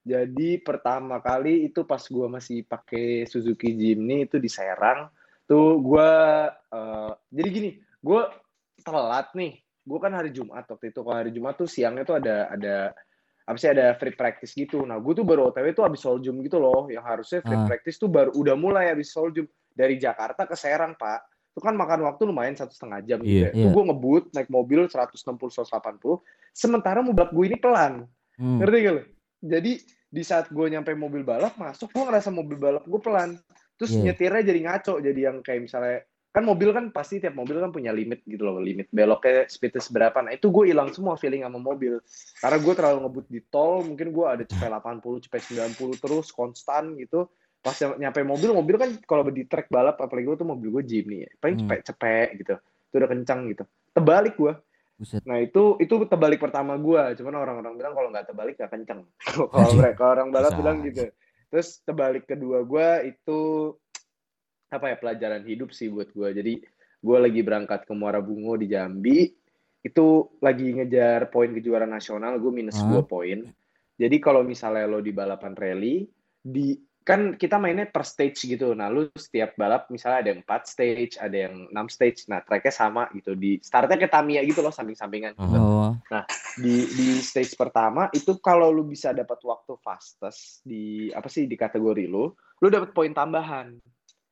[0.03, 5.07] Jadi pertama kali itu pas gua masih pakai Suzuki Jimny itu di Serang.
[5.53, 6.09] Tuh gua
[6.49, 8.33] eh, jadi gini, gua
[8.81, 9.61] telat nih.
[9.85, 11.05] Gua kan hari Jumat waktu itu.
[11.05, 12.97] Kalau hari Jumat tuh siangnya tuh ada ada
[13.43, 14.87] apa sih ada free practice gitu.
[14.87, 17.67] Nah, gue tuh baru OTW tuh habis Soljum gitu loh, yang harusnya free Ah.
[17.67, 21.27] practice tuh baru udah mulai habis Soljum dari Jakarta ke Serang, Pak.
[21.51, 23.43] Itu kan makan waktu lumayan satu setengah jam gitu.
[23.45, 23.51] ya.
[23.51, 23.75] Itu Iya.
[23.75, 26.23] gue ngebut naik mobil 160 180,
[26.55, 28.07] sementara mobil gue ini pelan.
[28.39, 28.63] Hmm.
[28.63, 29.03] Ngerti gak lo?
[29.43, 29.73] Jadi
[30.07, 33.43] di saat gue nyampe mobil balap masuk, gue ngerasa mobil balap gue pelan.
[33.83, 34.15] Terus Iya.
[34.15, 37.91] nyetirnya jadi ngaco, jadi yang kayak misalnya kan mobil kan pasti tiap mobil kan punya
[37.91, 40.23] limit gitu loh, limit beloknya speednya seberapa.
[40.23, 41.99] Nah itu gue hilang semua feeling sama mobil.
[42.39, 46.95] Karena gue terlalu ngebut di tol, mungkin gue ada cepet 80, cepet 90 terus konstan
[46.95, 47.27] gitu.
[47.59, 51.11] Pas nyampe mobil, mobil kan kalau di track balap, apalagi gue tuh mobil gue Jeep
[51.11, 51.67] nih, paling Hmm.
[51.67, 52.55] cepet-cepet gitu.
[52.63, 53.65] Itu udah kencang gitu.
[53.91, 54.55] Terbalik gue.
[55.03, 55.27] Buset.
[55.27, 59.03] Nah itu itu terbalik pertama gua, cuman orang-orang bilang kalau nggak terbalik nggak kenceng.
[59.53, 61.11] kalau mereka orang balap Bisa bilang gitu.
[61.53, 63.77] Terus terbalik kedua gua itu
[64.73, 66.33] apa ya pelajaran hidup sih buat gua.
[66.33, 66.65] Jadi
[67.05, 69.29] gua lagi berangkat ke Muara Bungo di Jambi,
[69.83, 70.07] itu
[70.39, 72.79] lagi ngejar poin kejuaraan nasional, gue minus?
[72.79, 73.43] 2 poin.
[73.99, 76.07] Jadi kalau misalnya lo di balapan rally,
[76.39, 78.79] di kan kita mainnya per stage gitu.
[78.79, 82.31] Nah, lu setiap balap misalnya ada empat stage, ada yang enam stage.
[82.31, 83.35] Nah, tracknya sama gitu.
[83.35, 85.35] Di startnya ke Tamiya gitu loh, samping-sampingan.
[85.35, 85.59] Aha.
[85.59, 85.91] Oh.
[86.59, 91.59] Di di stage pertama itu kalau lu bisa dapat waktu fastest di apa sih di
[91.59, 92.31] kategori lu,
[92.63, 93.75] lu dapat poin tambahan.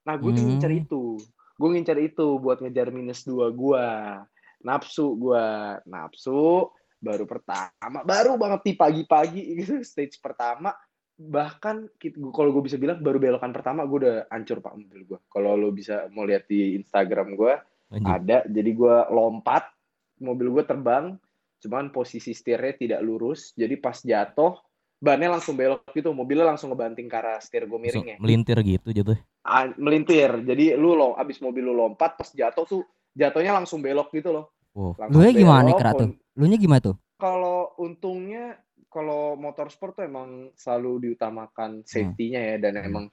[0.07, 0.47] Nah, gue Hmm.
[0.47, 1.19] ngincer itu.
[1.59, 4.23] Gue ngincer itu buat ngejar minus dua gua.
[4.63, 5.77] Nafsu gua.
[5.85, 10.77] Nafsu baru pertama, baru banget di pagi-pagi gitu stage pertama
[11.21, 11.85] bahkan
[12.33, 15.69] kalau gue bisa bilang baru belokan pertama gue udah hancur pak mobil gue kalau lo
[15.69, 17.53] bisa mau lihat di Instagram gue
[18.09, 19.69] ada jadi gue lompat
[20.25, 21.21] mobil gue terbang
[21.61, 24.57] cuman posisi setirnya tidak lurus jadi pas jatuh
[24.97, 29.21] bannya langsung belok gitu mobilnya langsung ngebanting ke arah setir gue miringnya melintir gitu jatuh.
[29.45, 34.09] Ah, melintir jadi lu lo abis mobil lu lompat pas jatuh tuh jatuhnya langsung belok
[34.17, 34.95] gitu loh Wow.
[35.11, 36.15] Lu nya gimana nih tuh?
[36.39, 36.95] Lu nya gimana tuh?
[37.21, 38.57] kalau untungnya
[38.91, 42.85] kalau motorsport tuh emang selalu diutamakan safety-nya ya dan Hmm.
[42.85, 43.05] emang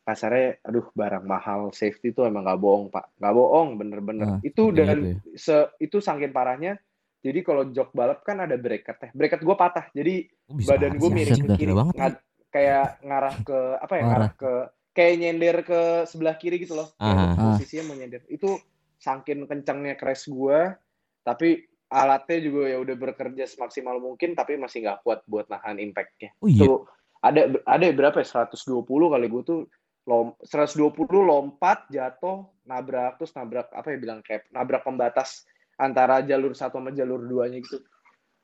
[0.00, 1.70] kasarnya aduh barang mahal.
[1.70, 3.14] Safety tuh emang nggak bohong pak.
[3.16, 4.26] Nggak bohong bener-bener.
[4.28, 5.16] Ah, itu dan itu ya.
[5.34, 6.82] se itu saking parahnya
[7.20, 9.10] jadi kalau jok balap kan ada bracket ya.
[9.12, 11.72] Bracket gue patah jadi Oh, badan gue miring ke kiri.
[11.72, 14.52] ngad- kayak ngarah ke apa ya ngarah ke
[14.90, 16.90] kayak nyender ke sebelah kiri gitu loh.
[16.98, 17.14] Aha.
[17.30, 17.54] Ah.
[17.54, 18.26] posisinya mau nyender.
[18.26, 18.58] Itu
[18.98, 20.74] saking kencangnya crash gue
[21.22, 26.30] tapi alatnya juga ya udah bekerja semaksimal mungkin tapi masih nggak kuat buat nahan impactnya.
[26.38, 26.62] Oh iya.
[26.62, 26.86] tuh
[27.20, 28.46] ada ada berapa ya?
[28.46, 29.60] 120 kali gue tuh
[30.08, 35.44] lom 120 lompat jatuh nabrak terus nabrak apa ya bilang kayak nabrak pembatas
[35.76, 37.82] antara jalur satu sama jalur duanya gitu.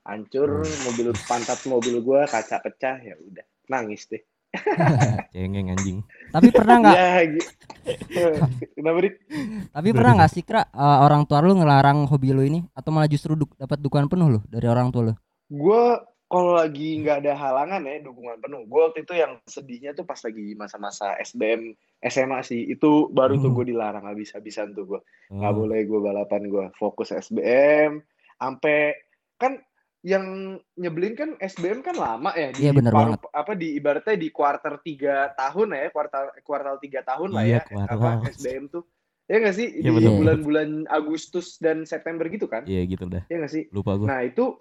[0.06, 3.46] Hancur mobil pantat mobil gue kaca pecah ya udah.
[3.70, 4.22] Nangis deh
[5.32, 5.98] Cengeng anjing.
[6.28, 6.96] Tapi pernah nggak?
[6.96, 8.28] ya
[8.76, 9.14] kenapa Dik?
[9.70, 13.06] Tapi pernah nggak sih Kra eh, orang tua lu ngelarang hobi lu ini atau malah
[13.06, 15.14] justru duk- dapat dukungan penuh lu dari orang tua lu?
[15.46, 15.82] gue
[16.26, 20.18] kalau lagi nggak ada halangan ya dukungan penuh gue waktu itu yang sedihnya tuh pas
[20.18, 21.70] lagi masa-masa SBM
[22.02, 23.56] SMA sih itu baru tuh Hmm.
[23.56, 25.56] gue dilarang habis-habisan tuh gue nggak Oh.
[25.56, 28.02] boleh gue balapan gue fokus SBM
[28.34, 28.98] sampai
[29.36, 29.62] kan
[30.06, 30.24] yang
[30.72, 33.20] nyebelin kan SBM kan lama ya di Iya, bener paru- banget.
[33.26, 37.60] apa di ibaratnya di kuarter tiga tahun ya kuartal kuartal tiga tahun lah Iya, ya
[37.66, 37.98] kuartal.
[37.98, 38.86] apa SBM tuh
[39.26, 43.26] ya nggak sih Iya, di bulan-bulan Agustus dan September gitu kan Iya gitu dah.
[43.26, 44.06] ya nggak sih Lupa gue.
[44.06, 44.54] Nah itu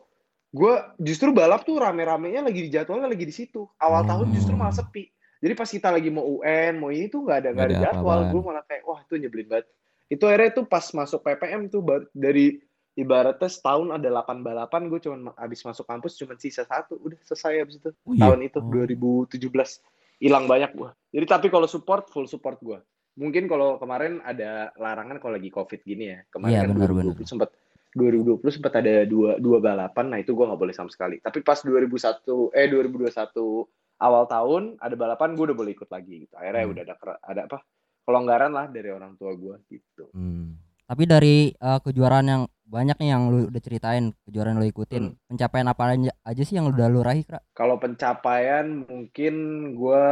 [0.49, 3.69] gue justru balap tuh rame-ramenya lagi di jadwalnya lagi di situ.
[3.77, 4.08] Awal Oh.
[4.08, 5.05] tahun justru malah sepi.
[5.38, 8.19] Jadi pas kita lagi mau UN, mau ini tuh nggak ada nggak ada jadwal.
[8.31, 9.67] Gue malah kayak wah itu nyebelin banget.
[10.08, 12.58] Itu akhirnya tuh pas masuk PPM tuh dari
[12.95, 17.19] ibaratnya setahun ada 8 balapan, gue cuman ma- abis masuk kampus cuman sisa satu, udah
[17.21, 17.91] selesai abis itu.
[18.01, 18.21] Oh, iya.
[18.25, 18.71] Tahun itu Oh.
[18.71, 19.84] 2017
[20.17, 20.89] hilang banyak gue.
[21.12, 22.79] Jadi tapi kalau support full support gue.
[23.15, 26.19] Mungkin kalau kemarin ada larangan kalau lagi covid gini ya.
[26.29, 27.49] Kemarin Iya, kan benar, 2020 sempat
[27.93, 31.19] 2020 sempat ada dua dua balapan, nah itu gue nggak boleh sama sekali.
[31.19, 36.36] Tapi pas 2001 eh 2021 awal tahun ada balapan, gue udah boleh ikut lagi gitu.
[36.36, 36.71] Akhirnya Hmm.
[36.71, 37.58] udah ada ada apa
[38.03, 40.12] kelonggaran lah dari orang tua gue gitu.
[40.12, 40.60] Hmm.
[40.86, 45.17] Tapi dari eh, kejuaraan yang banyak nih yang lu udah ceritain, kejuaraan lu ikutin, Hmm.
[45.30, 47.39] pencapaian apa aja, aja sih yang lu udah lu raih, Kra?
[47.54, 49.34] Kalau pencapaian mungkin
[49.74, 50.06] gue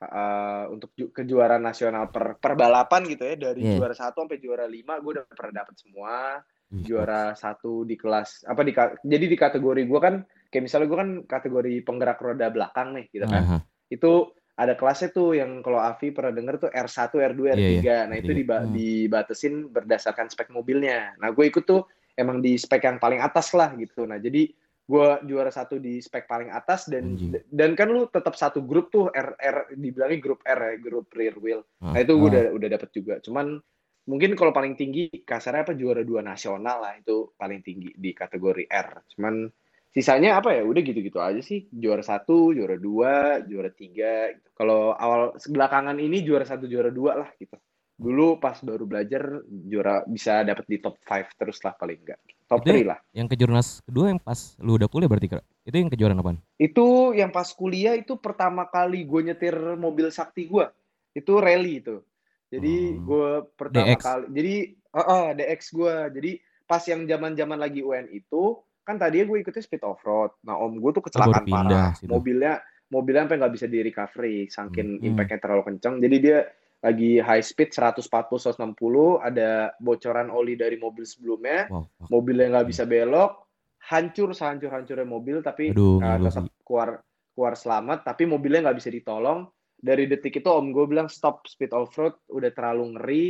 [0.00, 3.76] uh, untuk ju- kejuaraan nasional per per balapan gitu ya dari Iya.
[3.78, 6.40] juara satu sampai juara lima gue udah pernah dapet semua.
[6.70, 8.70] Wih, juara satu di kelas apa di
[9.02, 10.22] jadi di kategori gue kan
[10.54, 13.58] kayak misalnya gue kan kategori penggerak roda belakang nih gitu kan Aha.
[13.90, 18.12] itu ada kelasnya tuh yang kalau Avi pernah denger tuh R1, R2, R3 Iya, nah
[18.12, 18.20] R3.
[18.20, 18.72] itu diba- Hmm.
[18.72, 23.72] dibatasin berdasarkan spek mobilnya nah gue ikut tuh emang di spek yang paling atas lah
[23.74, 24.52] gitu nah jadi
[24.84, 27.40] gue juara satu di spek paling atas dan Anjing.
[27.46, 31.36] dan kan lu tetap satu grup tuh R, R dibilangnya grup R ya grup rear
[31.36, 31.94] wheel Ah.
[31.94, 32.28] nah itu gue Ah.
[32.28, 33.56] udah udah dapet juga cuman
[34.02, 38.66] mungkin kalau paling tinggi kasarnya apa juara dua nasional lah itu paling tinggi di kategori
[38.66, 39.46] R cuman
[39.90, 44.48] sisanya apa ya udah gitu-gitu aja sih juara satu juara dua juara tiga gitu.
[44.54, 47.58] kalau awal belakangan ini juara satu juara dua lah gitu
[48.00, 52.16] dulu pas baru belajar juara bisa dapet di top 5 terus lah paling enggak
[52.48, 55.44] top Itu 3 lah Yang kejurnas kedua yang pas lu udah kuliah berarti Kak?
[55.68, 56.38] Itu yang kejuaraan apaan?
[56.56, 60.64] itu yang pas kuliah itu pertama kali gue nyetir mobil sakti gue
[61.12, 62.00] itu rally itu
[62.48, 63.04] jadi Hmm.
[63.04, 64.00] gue pertama DX.
[64.00, 66.30] kali jadi eh, eh, DX gue jadi
[66.64, 70.58] pas yang zaman zaman lagi UN itu kan tadinya gue ikutnya speed off road nah
[70.58, 72.10] om gue tuh kecelakaan pindah parah situ.
[72.10, 72.58] mobilnya
[72.90, 75.06] mobilnya sampai nggak bisa di recovery saking Hmm.
[75.14, 76.38] impactnya terlalu kencang jadi dia
[76.80, 78.08] lagi high speed 140
[78.40, 81.84] 160 ada bocoran oli dari mobil sebelumnya Wow.
[82.08, 83.44] mobilnya nggak bisa belok,
[83.84, 87.04] hancur sehancur hancurnya mobil, tapi Aduh, uh, tetap keluar
[87.36, 89.44] keluar selamat, tapi mobilnya nggak bisa ditolong.
[89.76, 93.24] Dari detik itu om gue bilang stop speed off road, udah terlalu ngeri.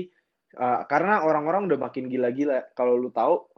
[0.54, 2.70] Uh, karena orang-orang udah makin gila-gila.
[2.74, 3.49] Kalau lu tahu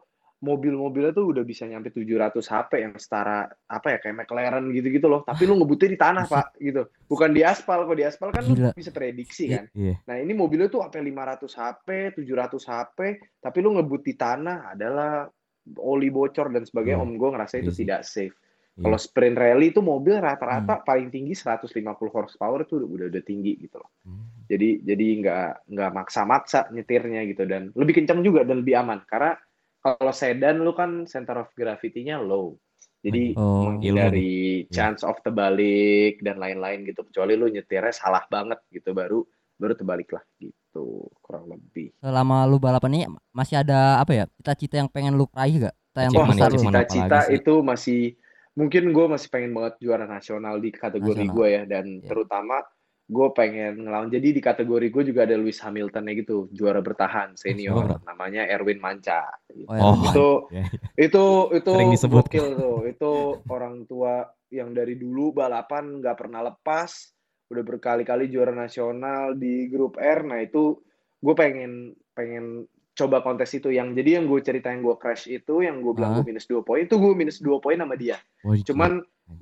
[0.42, 5.22] mobil-mobilnya tuh udah bisa nyampe 700 HP yang setara apa ya kayak McLaren gitu-gitu loh.
[5.22, 6.24] Tapi lu ngebutnya di tanah.
[6.26, 6.82] Pak, gitu.
[7.06, 7.86] Bukan di aspal.
[7.86, 8.74] Kalau di aspal kan lu Gila.
[8.74, 9.54] bisa prediksi Iya.
[9.54, 9.64] kan.
[9.78, 9.94] Iya.
[10.02, 12.98] Nah, ini mobilnya tuh sampai 500 HP, 700 HP,
[13.38, 15.30] tapi lu ngebut di tanah adalah
[15.78, 16.98] oli bocor dan sebagainya.
[16.98, 17.14] Hmm.
[17.14, 17.86] Om gue ngerasa itu sih.
[17.86, 18.34] tidak safe.
[18.72, 18.88] Iya.
[18.88, 21.70] Kalau sprint rally itu mobil rata-rata paling tinggi 150
[22.10, 23.94] horsepower itu udah udah tinggi gitu loh.
[24.02, 24.26] Hmm.
[24.50, 29.38] Jadi jadi nggak nggak maksa-maksa nyetirnya gitu dan lebih kencang juga dan lebih aman karena
[29.82, 32.54] kalau sedan lu kan center of gravity-nya low.
[33.02, 33.66] Jadi Oh.
[33.66, 34.70] menghindari Iya.
[34.70, 37.02] chance of terbalik dan lain-lain gitu.
[37.02, 39.26] Kecuali lu nyetirnya salah banget gitu baru
[39.58, 41.90] baru terbalik lah gitu kurang lebih.
[41.98, 44.24] Selama lu balapan ini masih ada apa ya?
[44.38, 45.74] Cita-cita yang pengen lu raih gak?
[45.74, 46.62] Cita yang ya, achievement.
[46.62, 48.00] cita-cita itu masih
[48.54, 52.06] mungkin gue masih pengen banget juara nasional di kategori gue ya dan Iya.
[52.06, 52.62] terutama
[53.12, 58.00] gue pengen ngelawan jadi di kategori gue juga ada Lewis Hamiltonnya gitu juara bertahan senior
[58.00, 59.68] siapa, namanya Erwin Manca gitu.
[59.68, 59.84] Oh, ya.
[59.84, 59.94] Oh.
[60.00, 60.64] itu Iya, iya.
[60.96, 62.24] itu itu Sering disebut.
[62.24, 63.12] gokil tuh itu
[63.52, 66.90] orang tua yang dari dulu balapan nggak pernah lepas
[67.52, 70.80] udah berkali-kali juara nasional di grup R nah itu
[71.20, 75.80] gue pengen pengen coba kontes itu yang jadi yang gue ceritain gue crash itu yang
[75.80, 78.64] gue bilang gue minus dua poin itu gue minus dua poin sama dia gila.
[78.68, 78.92] cuman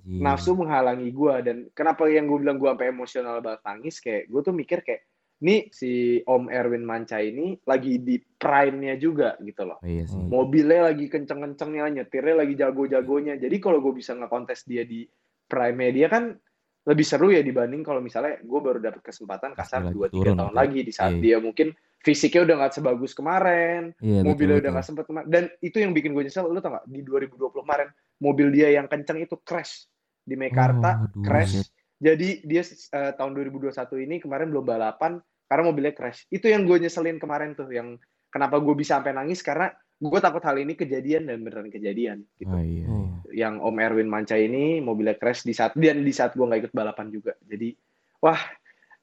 [0.06, 4.40] nafsu menghalangi gue dan kenapa yang gue bilang gue sampai emosional banget nangis kayak gue
[4.40, 5.02] tuh mikir kayak
[5.40, 10.20] nih si Om Erwin Manca ini lagi di prime-nya juga gitu loh Oh, iya sih.
[10.20, 13.40] Oh, mobilnya lagi kenceng-kencengnya, nyetirnya lagi jago-jagonya.
[13.40, 15.08] Jadi kalau gue bisa ngekontes dia di
[15.48, 16.36] prime dia kan
[16.84, 20.40] lebih seru ya dibanding kalau misalnya gue baru dapet kesempatan kasar lagi 2 turun tiga
[20.44, 21.22] tahun lagi di saat Iya.
[21.24, 21.68] dia mungkin
[22.00, 24.72] fisiknya udah nggak sebagus kemarin, Iya, betul, mobilnya udah betul.
[24.72, 25.26] nggak sempet kemarin.
[25.28, 26.84] Dan itu yang bikin gue nyesel, lu tau gak?
[26.88, 27.88] Di 2020 kemarin,
[28.20, 29.84] mobil dia yang kenceng itu crash
[30.24, 31.24] di Mekarta, Oh, aduh.
[31.24, 31.68] crash.
[32.00, 36.24] Jadi dia eh, tahun 2021 ini kemarin belum balapan karena mobilnya crash.
[36.32, 38.00] Itu yang gue nyeselin kemarin tuh, yang
[38.32, 39.68] kenapa gue bisa sampai nangis karena
[40.00, 42.48] gue takut hal ini kejadian dan beneran kejadian gitu.
[42.48, 43.44] Oh, iya, iya.
[43.44, 46.72] Yang Om Erwin Manca ini mobilnya crash di saat dan di saat gue nggak ikut
[46.72, 47.36] balapan juga.
[47.44, 47.76] Jadi
[48.24, 48.40] wah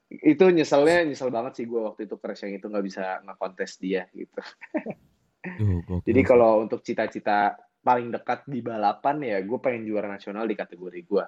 [0.08, 4.08] itu nyeselnya nyesel banget sih gue waktu itu crash yang itu nggak bisa ngekontes dia
[4.16, 4.40] gitu.
[5.60, 10.56] Duh, Jadi kalau untuk cita-cita paling dekat di balapan ya gue pengen juara nasional di
[10.56, 11.26] kategori gue.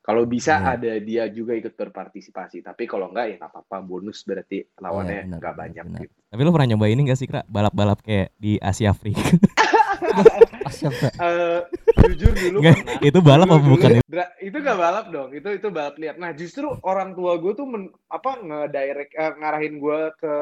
[0.00, 0.74] Kalau bisa Iya.
[0.74, 2.64] ada dia juga ikut berpartisipasi.
[2.64, 6.00] Tapi kalau enggak ya nggak apa-apa bonus berarti lawannya Iya, nggak banyak benar.
[6.02, 6.14] gitu.
[6.30, 7.42] Tapi lu pernah nyobain ini gak sih, Kra?
[7.44, 9.20] Balap-balap kayak di Asia Afrika?
[10.70, 11.06] Siapa?
[11.12, 11.60] Eh,
[12.08, 12.98] jujur dulu pernah.
[13.00, 13.90] itu balap apa bukan?
[13.92, 16.14] dulu- dra- itu gak balap dong, itu itu balap liar.
[16.14, 20.32] Nah justru orang tua gue tuh men- apa ngedirect eh, ngarahin gue ke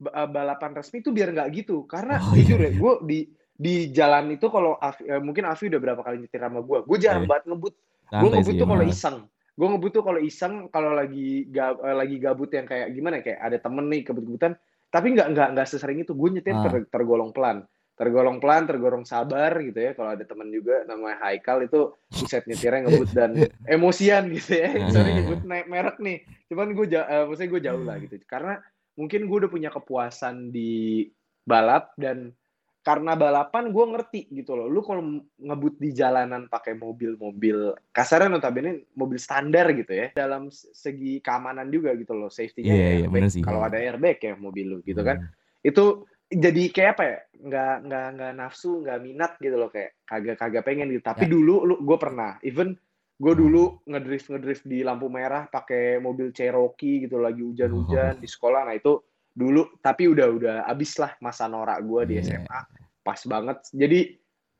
[0.00, 1.84] eh, balapan resmi itu biar nggak gitu.
[1.84, 2.72] Karena Oh, iya, jujur ya, iya.
[2.74, 3.18] gue di
[3.52, 6.98] di jalan itu kalau Afi- eh, mungkin Afi udah berapa kali nyetir sama gue, gue
[6.98, 7.30] jarang Iya.
[7.30, 7.74] banget ngebut.
[8.08, 8.90] Gue ngebut tuh kalau emang.
[8.90, 9.16] iseng.
[9.52, 13.22] Gue ngebut tuh kalau iseng kalau lagi ga- eh, lagi gabut yang kayak gimana ya,
[13.24, 14.52] kayak ada temen nih kebut-kebutan.
[14.88, 16.14] Tapi nggak nggak nggak sesering itu.
[16.14, 16.64] Gue nyetir Ah.
[16.64, 17.66] ter- tergolong pelan
[17.98, 19.92] tergolong pelan, tergolong sabar gitu ya.
[19.92, 23.30] Kalau ada temen juga namanya Haikal itu buset nyetirnya ngebut dan
[23.74, 24.70] emosian gitu ya.
[24.70, 25.16] Nah, Sorry iya, iya.
[25.20, 26.18] nyebut naik merek nih.
[26.46, 28.14] Cuman gue ja- eh, maksudnya gue jauh lah gitu.
[28.24, 28.54] Karena
[28.94, 31.04] mungkin gue udah punya kepuasan di
[31.42, 32.30] balap dan
[32.78, 34.64] karena balapan gue ngerti gitu loh.
[34.64, 35.02] Lu kalau
[35.36, 40.14] ngebut di jalanan pakai mobil-mobil kasarnya notabene mobil standar gitu ya.
[40.14, 42.30] Dalam segi keamanan juga gitu loh.
[42.30, 43.42] Safety-nya Iya, ya iya, sih.
[43.42, 45.66] Kalau ada airbag ya mobil lu gitu kan Hmm.
[45.66, 50.36] itu jadi kayak apa ya nggak nggak nggak nafsu nggak minat gitu loh kayak kagak
[50.36, 51.32] kagak pengen gitu tapi Ya.
[51.32, 52.76] dulu lu gue pernah even
[53.16, 53.40] gue Hmm.
[53.40, 58.20] dulu ngedrift ngedrift di lampu merah pakai mobil Cherokee gitu lagi hujan-hujan Oh.
[58.20, 59.00] di sekolah nah itu
[59.32, 62.38] dulu tapi udah udah abis lah masa norak gue di Iya.
[62.38, 62.60] SMA
[63.00, 64.00] pas banget jadi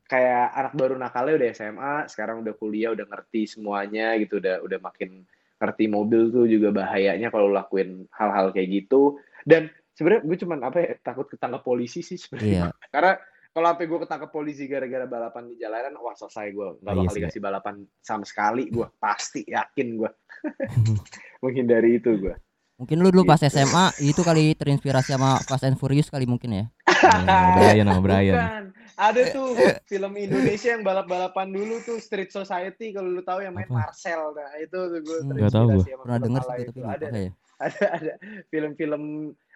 [0.09, 4.79] kayak anak baru nakalnya udah SMA sekarang udah kuliah udah ngerti semuanya gitu udah udah
[4.81, 5.29] makin
[5.59, 10.79] ngerti mobil tuh juga bahayanya kalau lakuin hal-hal kayak gitu dan sebenarnya gue cuman apa
[10.79, 12.67] ya takut ketangkap polisi sih sebenarnya Iya.
[12.95, 13.13] karena
[13.49, 17.11] kalau sampai gue ketangkap polisi gara-gara balapan di jalanan wah selesai gue nggak Iya bakal
[17.11, 20.11] sih, dikasih balapan sama sekali gue pasti yakin gue
[21.43, 22.35] menghindari itu gue
[22.79, 23.51] Mungkin lu dulu pas Gitu.
[23.51, 26.65] SMA itu kali terinspirasi sama Fast and Furious kali mungkin ya.
[27.59, 28.39] Brian, nama Brian.
[28.39, 28.65] Bukan.
[28.95, 29.47] Ada tuh
[29.85, 33.91] film Indonesia yang balap-balapan dulu tuh Street Society kalau lu tahu yang main Apa?
[33.91, 34.31] Marcel.
[34.31, 35.35] Nah, itu tuh gue Hmm.
[35.35, 35.75] Nggak tahu gua.
[35.75, 37.31] terinspirasi sama Pernah denger sih tapi Ada ya.
[37.59, 38.13] ada ada
[38.49, 39.03] film-film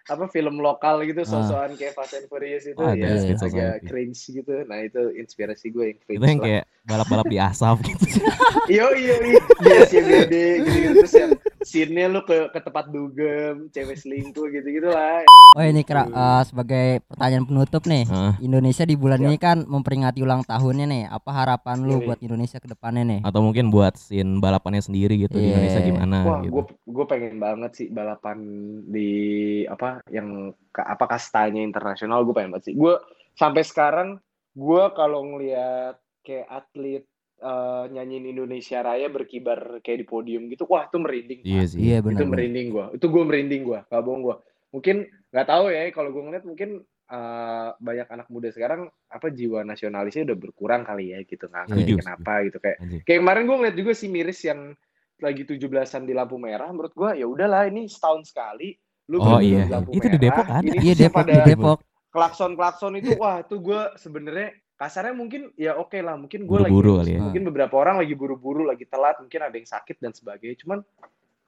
[0.03, 1.29] apa film lokal gitu Ah.
[1.29, 3.87] sosokan kayak Fast and Furious itu ada, ya Street agak Society.
[3.87, 4.55] cringe gitu.
[4.65, 6.45] Nah, itu inspirasi gue yang cringe Itu yang lah.
[6.45, 8.05] kayak balap-balap di asap gitu.
[8.65, 11.31] Iyo iyo iyo di SCBD gitu-gitu terus yang
[11.63, 15.23] scene-nya lu ke ke tempat dugem, cewek selingkuh gitu-gitu lah.
[15.53, 18.03] Oh ini kira eh, sebagai pertanyaan penutup nih.
[18.05, 18.33] Hah?
[18.37, 19.27] Indonesia di bulan Siap.
[19.29, 21.03] ini kan memperingati ulang tahunnya nih.
[21.07, 22.05] Apa harapan lu Ini.
[22.09, 23.19] buat Indonesia ke depannya nih?
[23.21, 25.49] Atau mungkin buat scene balapannya sendiri gitu di Iya.
[25.53, 26.51] Indonesia gimana Wah, gitu.
[26.51, 28.37] gue gue pengen banget sih balapan
[28.89, 29.11] di
[29.69, 32.75] apa yang apa kastanya internasional gue pengen banget sih.
[32.75, 32.97] Gue
[33.37, 34.17] sampai sekarang
[34.53, 37.03] gue kalau ngelihat kayak atlet
[37.43, 41.39] eh, nyanyiin Indonesia Raya berkibar kayak di podium gitu, wah itu merinding.
[41.39, 41.49] Pak.
[41.49, 41.79] Iya sih.
[41.79, 42.19] Iya itu benar.
[42.19, 42.31] benar.
[42.31, 42.85] merinding gue.
[42.95, 44.35] Itu gue merinding gue, gak bohong gue.
[44.71, 44.95] Mungkin
[45.29, 46.69] nggak tahu ya, kalau gue ngeliat mungkin
[47.05, 51.81] eh, banyak anak muda sekarang apa jiwa nasionalisnya udah berkurang kali ya gitu nggak ngerti
[51.83, 53.01] Setuju, kenapa gitu kayak Anjing.
[53.03, 54.61] kayak kemarin gue ngeliat juga si Miris yang
[55.19, 58.73] lagi 17-an di lampu merah menurut gue ya udahlah ini setahun sekali
[59.05, 59.67] lu Oh, iya.
[59.67, 60.71] di lampu Itu di merah, Depok ada.
[60.73, 61.79] Iya Depok di Depok.
[62.09, 66.73] klakson klakson itu wah itu gue sebenarnya kasarnya mungkin ya oke lah mungkin gue lagi
[66.73, 67.21] kali ya.
[67.21, 70.81] mungkin beberapa orang lagi buru-buru lagi telat mungkin ada yang sakit dan sebagainya cuman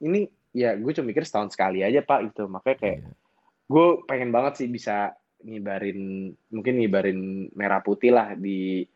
[0.02, 3.12] ini ya gue cuma mikir setahun sekali aja pak gitu makanya kayak Iya.
[3.66, 5.12] gue pengen banget sih bisa
[5.42, 8.86] ngibarin mungkin ngibarin merah putih lah di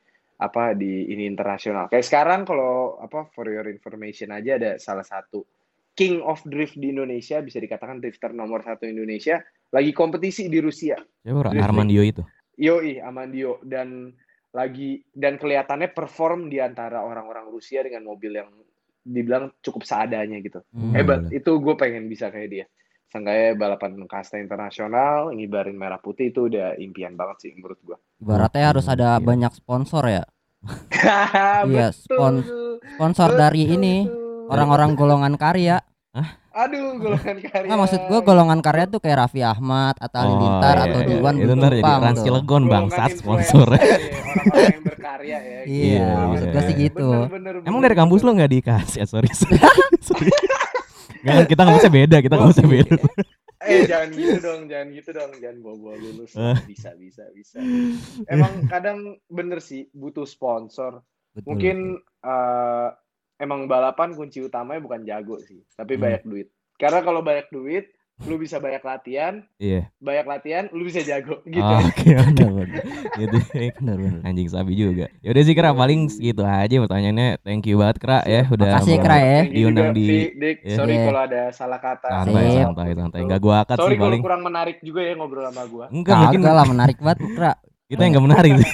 [0.40, 5.44] apa di ini internasional kayak sekarang kalau apa for your information aja ada salah satu
[5.92, 10.96] king of drift di Indonesia bisa dikatakan drifter nomor satu Indonesia lagi kompetisi di Rusia?
[10.96, 12.22] Drift Armandio itu.
[12.60, 14.12] Yoi Amandio dan
[14.50, 18.50] lagi dan kelihatannya perform di antara orang-orang Rusia dengan mobil yang
[19.00, 20.92] dibilang cukup seadanya gitu Hmm.
[20.92, 22.66] hebat itu gue pengen bisa kayak dia
[23.06, 28.64] Seenggaknya balapan kasta internasional ngibarin merah putih itu udah impian banget sih menurut gue Ibaratnya
[28.68, 29.24] harus ada Iya.
[29.24, 30.24] banyak sponsor ya.
[31.66, 32.44] Iya, betul spon-
[32.90, 33.94] Sponsor dari Betul ini
[34.46, 35.80] orang-orang golongan karya.
[36.50, 40.84] Aduh golongan karya Nggak, maksud gua golongan karya tuh kayak Raffi Ahmad, Atta Halilintar iya,
[40.90, 41.08] atau iya.
[41.08, 42.18] Diwan Itu ntar jadi Trans.
[42.26, 43.68] Cilegon bangsat sponsor.
[43.70, 46.84] iya, orang-orang yang berkarya ya Iya, Iya, maksud iya, gua sih iya.
[46.90, 47.08] gitu.
[47.10, 48.98] Bener, bener, Emang bener, dari kampus lo nggak dikasih?
[48.98, 49.30] Ya, sorry.
[50.02, 50.32] sorry.
[51.20, 52.96] Nggak, kan kita kampusnya beda, kita kampusnya beda.
[53.60, 56.32] Eh jangan gitu dong, jangan gitu dong, jangan bawa-bawa lulus.
[56.32, 56.56] Eh.
[56.64, 57.60] Bisa, bisa, bisa.
[58.24, 61.04] Emang kadang bener sih butuh sponsor.
[61.36, 61.44] Betul.
[61.44, 61.76] Mungkin
[62.24, 62.88] eh,
[63.40, 66.02] emang balapan kunci utamanya bukan jago sih, tapi Hmm.
[66.02, 66.46] banyak duit.
[66.76, 67.88] Karena kalau banyak duit,
[68.20, 69.88] lu bisa banyak latihan, Iya.
[69.96, 71.56] banyak latihan, lu bisa jago gitu.
[71.58, 72.12] Oh, Oke.
[72.12, 72.82] Bener, bener.
[73.16, 73.36] Gitu.
[73.80, 74.20] Bener, bener.
[74.22, 75.08] Anjing sapi juga.
[75.18, 77.40] Ya udah sih Kra, paling segitu aja pertanyaannya.
[77.40, 79.40] Thank you banget Kra ya udah Makasih, Kra, ya.
[79.46, 80.56] Diundang di Dik.
[80.62, 80.76] ya.
[80.76, 81.04] Sorry Iya.
[81.06, 82.08] kalau ada salah kata.
[82.12, 82.60] santai Sip.
[82.62, 83.20] santai santai.
[83.24, 84.20] Enggak gua akad Sorry sih kalau paling.
[84.20, 85.84] kurang menarik juga ya ngobrol sama gua.
[85.88, 87.52] Enggak mungkin Kagak lah menarik banget, Kra.
[87.90, 88.70] Kita yang enggak menarik sih,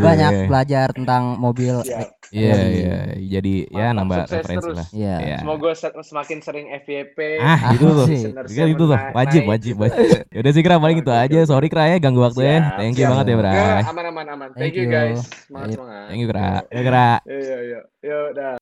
[0.00, 0.46] Banyak iya.
[0.48, 1.84] belajar tentang mobil.
[1.84, 2.56] Iya, Iya.
[2.66, 2.96] iya.
[3.30, 4.86] Jadi ya nambah referensi lah.
[4.90, 5.16] Iya.
[5.18, 5.36] Iya.
[5.40, 7.18] Semoga se- semakin sering FYP.
[7.36, 8.06] Ah, itu tuh.
[8.06, 8.32] Asik.
[8.48, 10.04] Juga itu tuh wajib wajib wajib.
[10.26, 11.38] Ya udah sih Kra paling itu aja.
[11.44, 12.64] Sorry Kra ya ganggu waktunya.
[12.64, 13.52] Siap, Thank you banget ya, Bray.
[13.52, 14.48] Ya, aman aman aman.
[14.50, 14.90] Thank, Thank you you.
[14.90, 15.18] guys.
[15.44, 15.76] Semangat.
[16.08, 16.48] Thank you Kra.
[16.64, 17.08] Ya Kra.
[17.22, 17.80] Iya iya.
[18.00, 18.54] Yuk, dah.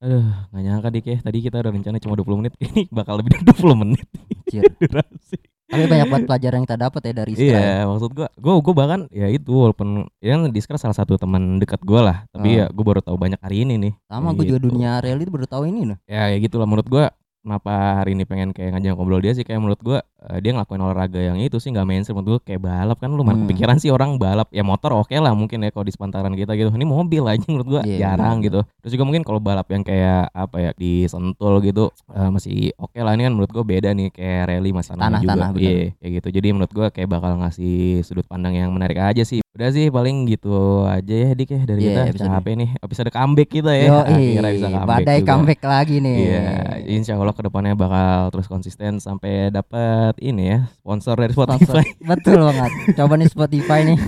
[0.00, 1.18] Aduh, gak nyangka dik ya.
[1.20, 2.52] Tadi kita udah rencana cuma 20 menit.
[2.64, 4.06] Ini bakal lebih dari 20 menit.
[4.80, 5.38] Durasi.
[5.70, 7.42] Tapi banyak banget pelajaran yang kita dapat ya dari ya.
[7.46, 11.62] Iya, maksud gua, gua gua bahkan ya itu walaupun ya kan Diskra salah satu teman
[11.62, 12.66] dekat gua lah, tapi Ah.
[12.66, 13.92] ya gua baru tahu banyak hari ini nih.
[14.10, 14.66] Sama gue juga Gitu.
[14.66, 15.98] dunia real itu baru tahu ini loh.
[16.04, 19.62] Ya ya gitulah menurut gua kenapa hari ini pengen kayak ngajak ngobrol dia sih kayak
[19.62, 22.16] menurut gua eh, dia ngelakuin olahraga yang itu sih nggak mainstream.
[22.16, 23.44] Menurut gua kayak balap kan lu Hmm.
[23.44, 24.50] kepikiran sih orang balap.
[24.50, 26.68] Ya motor oke lah mungkin ya kalau di sepantaran kita gitu.
[26.68, 28.46] Ini mobil aja menurut gua Iya, jarang benar.
[28.46, 28.60] gitu.
[28.80, 32.96] Terus juga mungkin kalau balap yang kayak apa ya di Sentul gitu eh, masih oke
[32.96, 33.12] lah.
[33.12, 35.32] Ini kan menurut gua beda nih kayak rally masih tanah juga.
[35.32, 35.62] Tanah-tanah, benar.
[35.62, 36.28] iya kayak gitu.
[36.30, 39.40] Jadi menurut gua kayak bakal ngasih sudut pandang yang menarik aja sih.
[39.50, 42.02] Udah sih paling gitu aja ya dik ya dari Iya, kita.
[42.08, 43.82] episode capek nih episode comeback kita ya.
[43.84, 45.28] Yo, akhirnya bisa comeback badai juga.
[45.28, 46.16] comeback lagi nih.
[46.16, 46.46] Iya,
[46.88, 51.54] insya Allah ke depannya bakal terus konsisten sampai dapat ini ya sponsor dari Sponsor.
[51.54, 51.86] Spotify.
[52.10, 52.70] Betul banget.
[52.98, 53.98] Coba nih Spotify nih.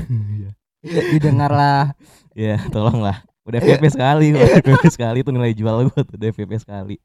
[0.83, 1.95] Didengarlah.
[2.35, 3.23] ya, tolonglah.
[3.43, 6.97] Udah FVP sekali, udah FVP sekali itu nilai jual gue tuh udah FVP sekali.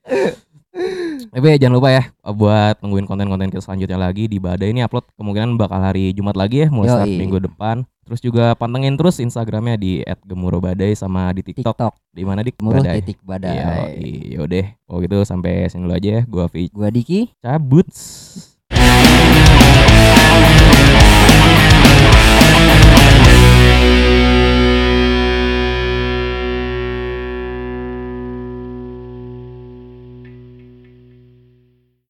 [1.28, 5.58] Tapi jangan lupa ya buat nungguin konten-konten kita selanjutnya lagi di Badai ini upload kemungkinan
[5.58, 7.82] bakal hari Jumat lagi ya mulai start minggu depan.
[8.08, 11.76] Terus juga pantengin terus Instagramnya di @gemurobadai sama di TikTok.
[11.76, 11.94] TikTok.
[12.14, 13.02] Di mana di Muruh Badai.
[13.04, 13.58] titik badai.
[13.58, 14.66] Iya, yaudah.
[14.88, 16.22] Kalau gitu sampai sini dulu aja ya.
[16.24, 17.34] Gua Vi Gua Diki.
[17.44, 17.90] cabut.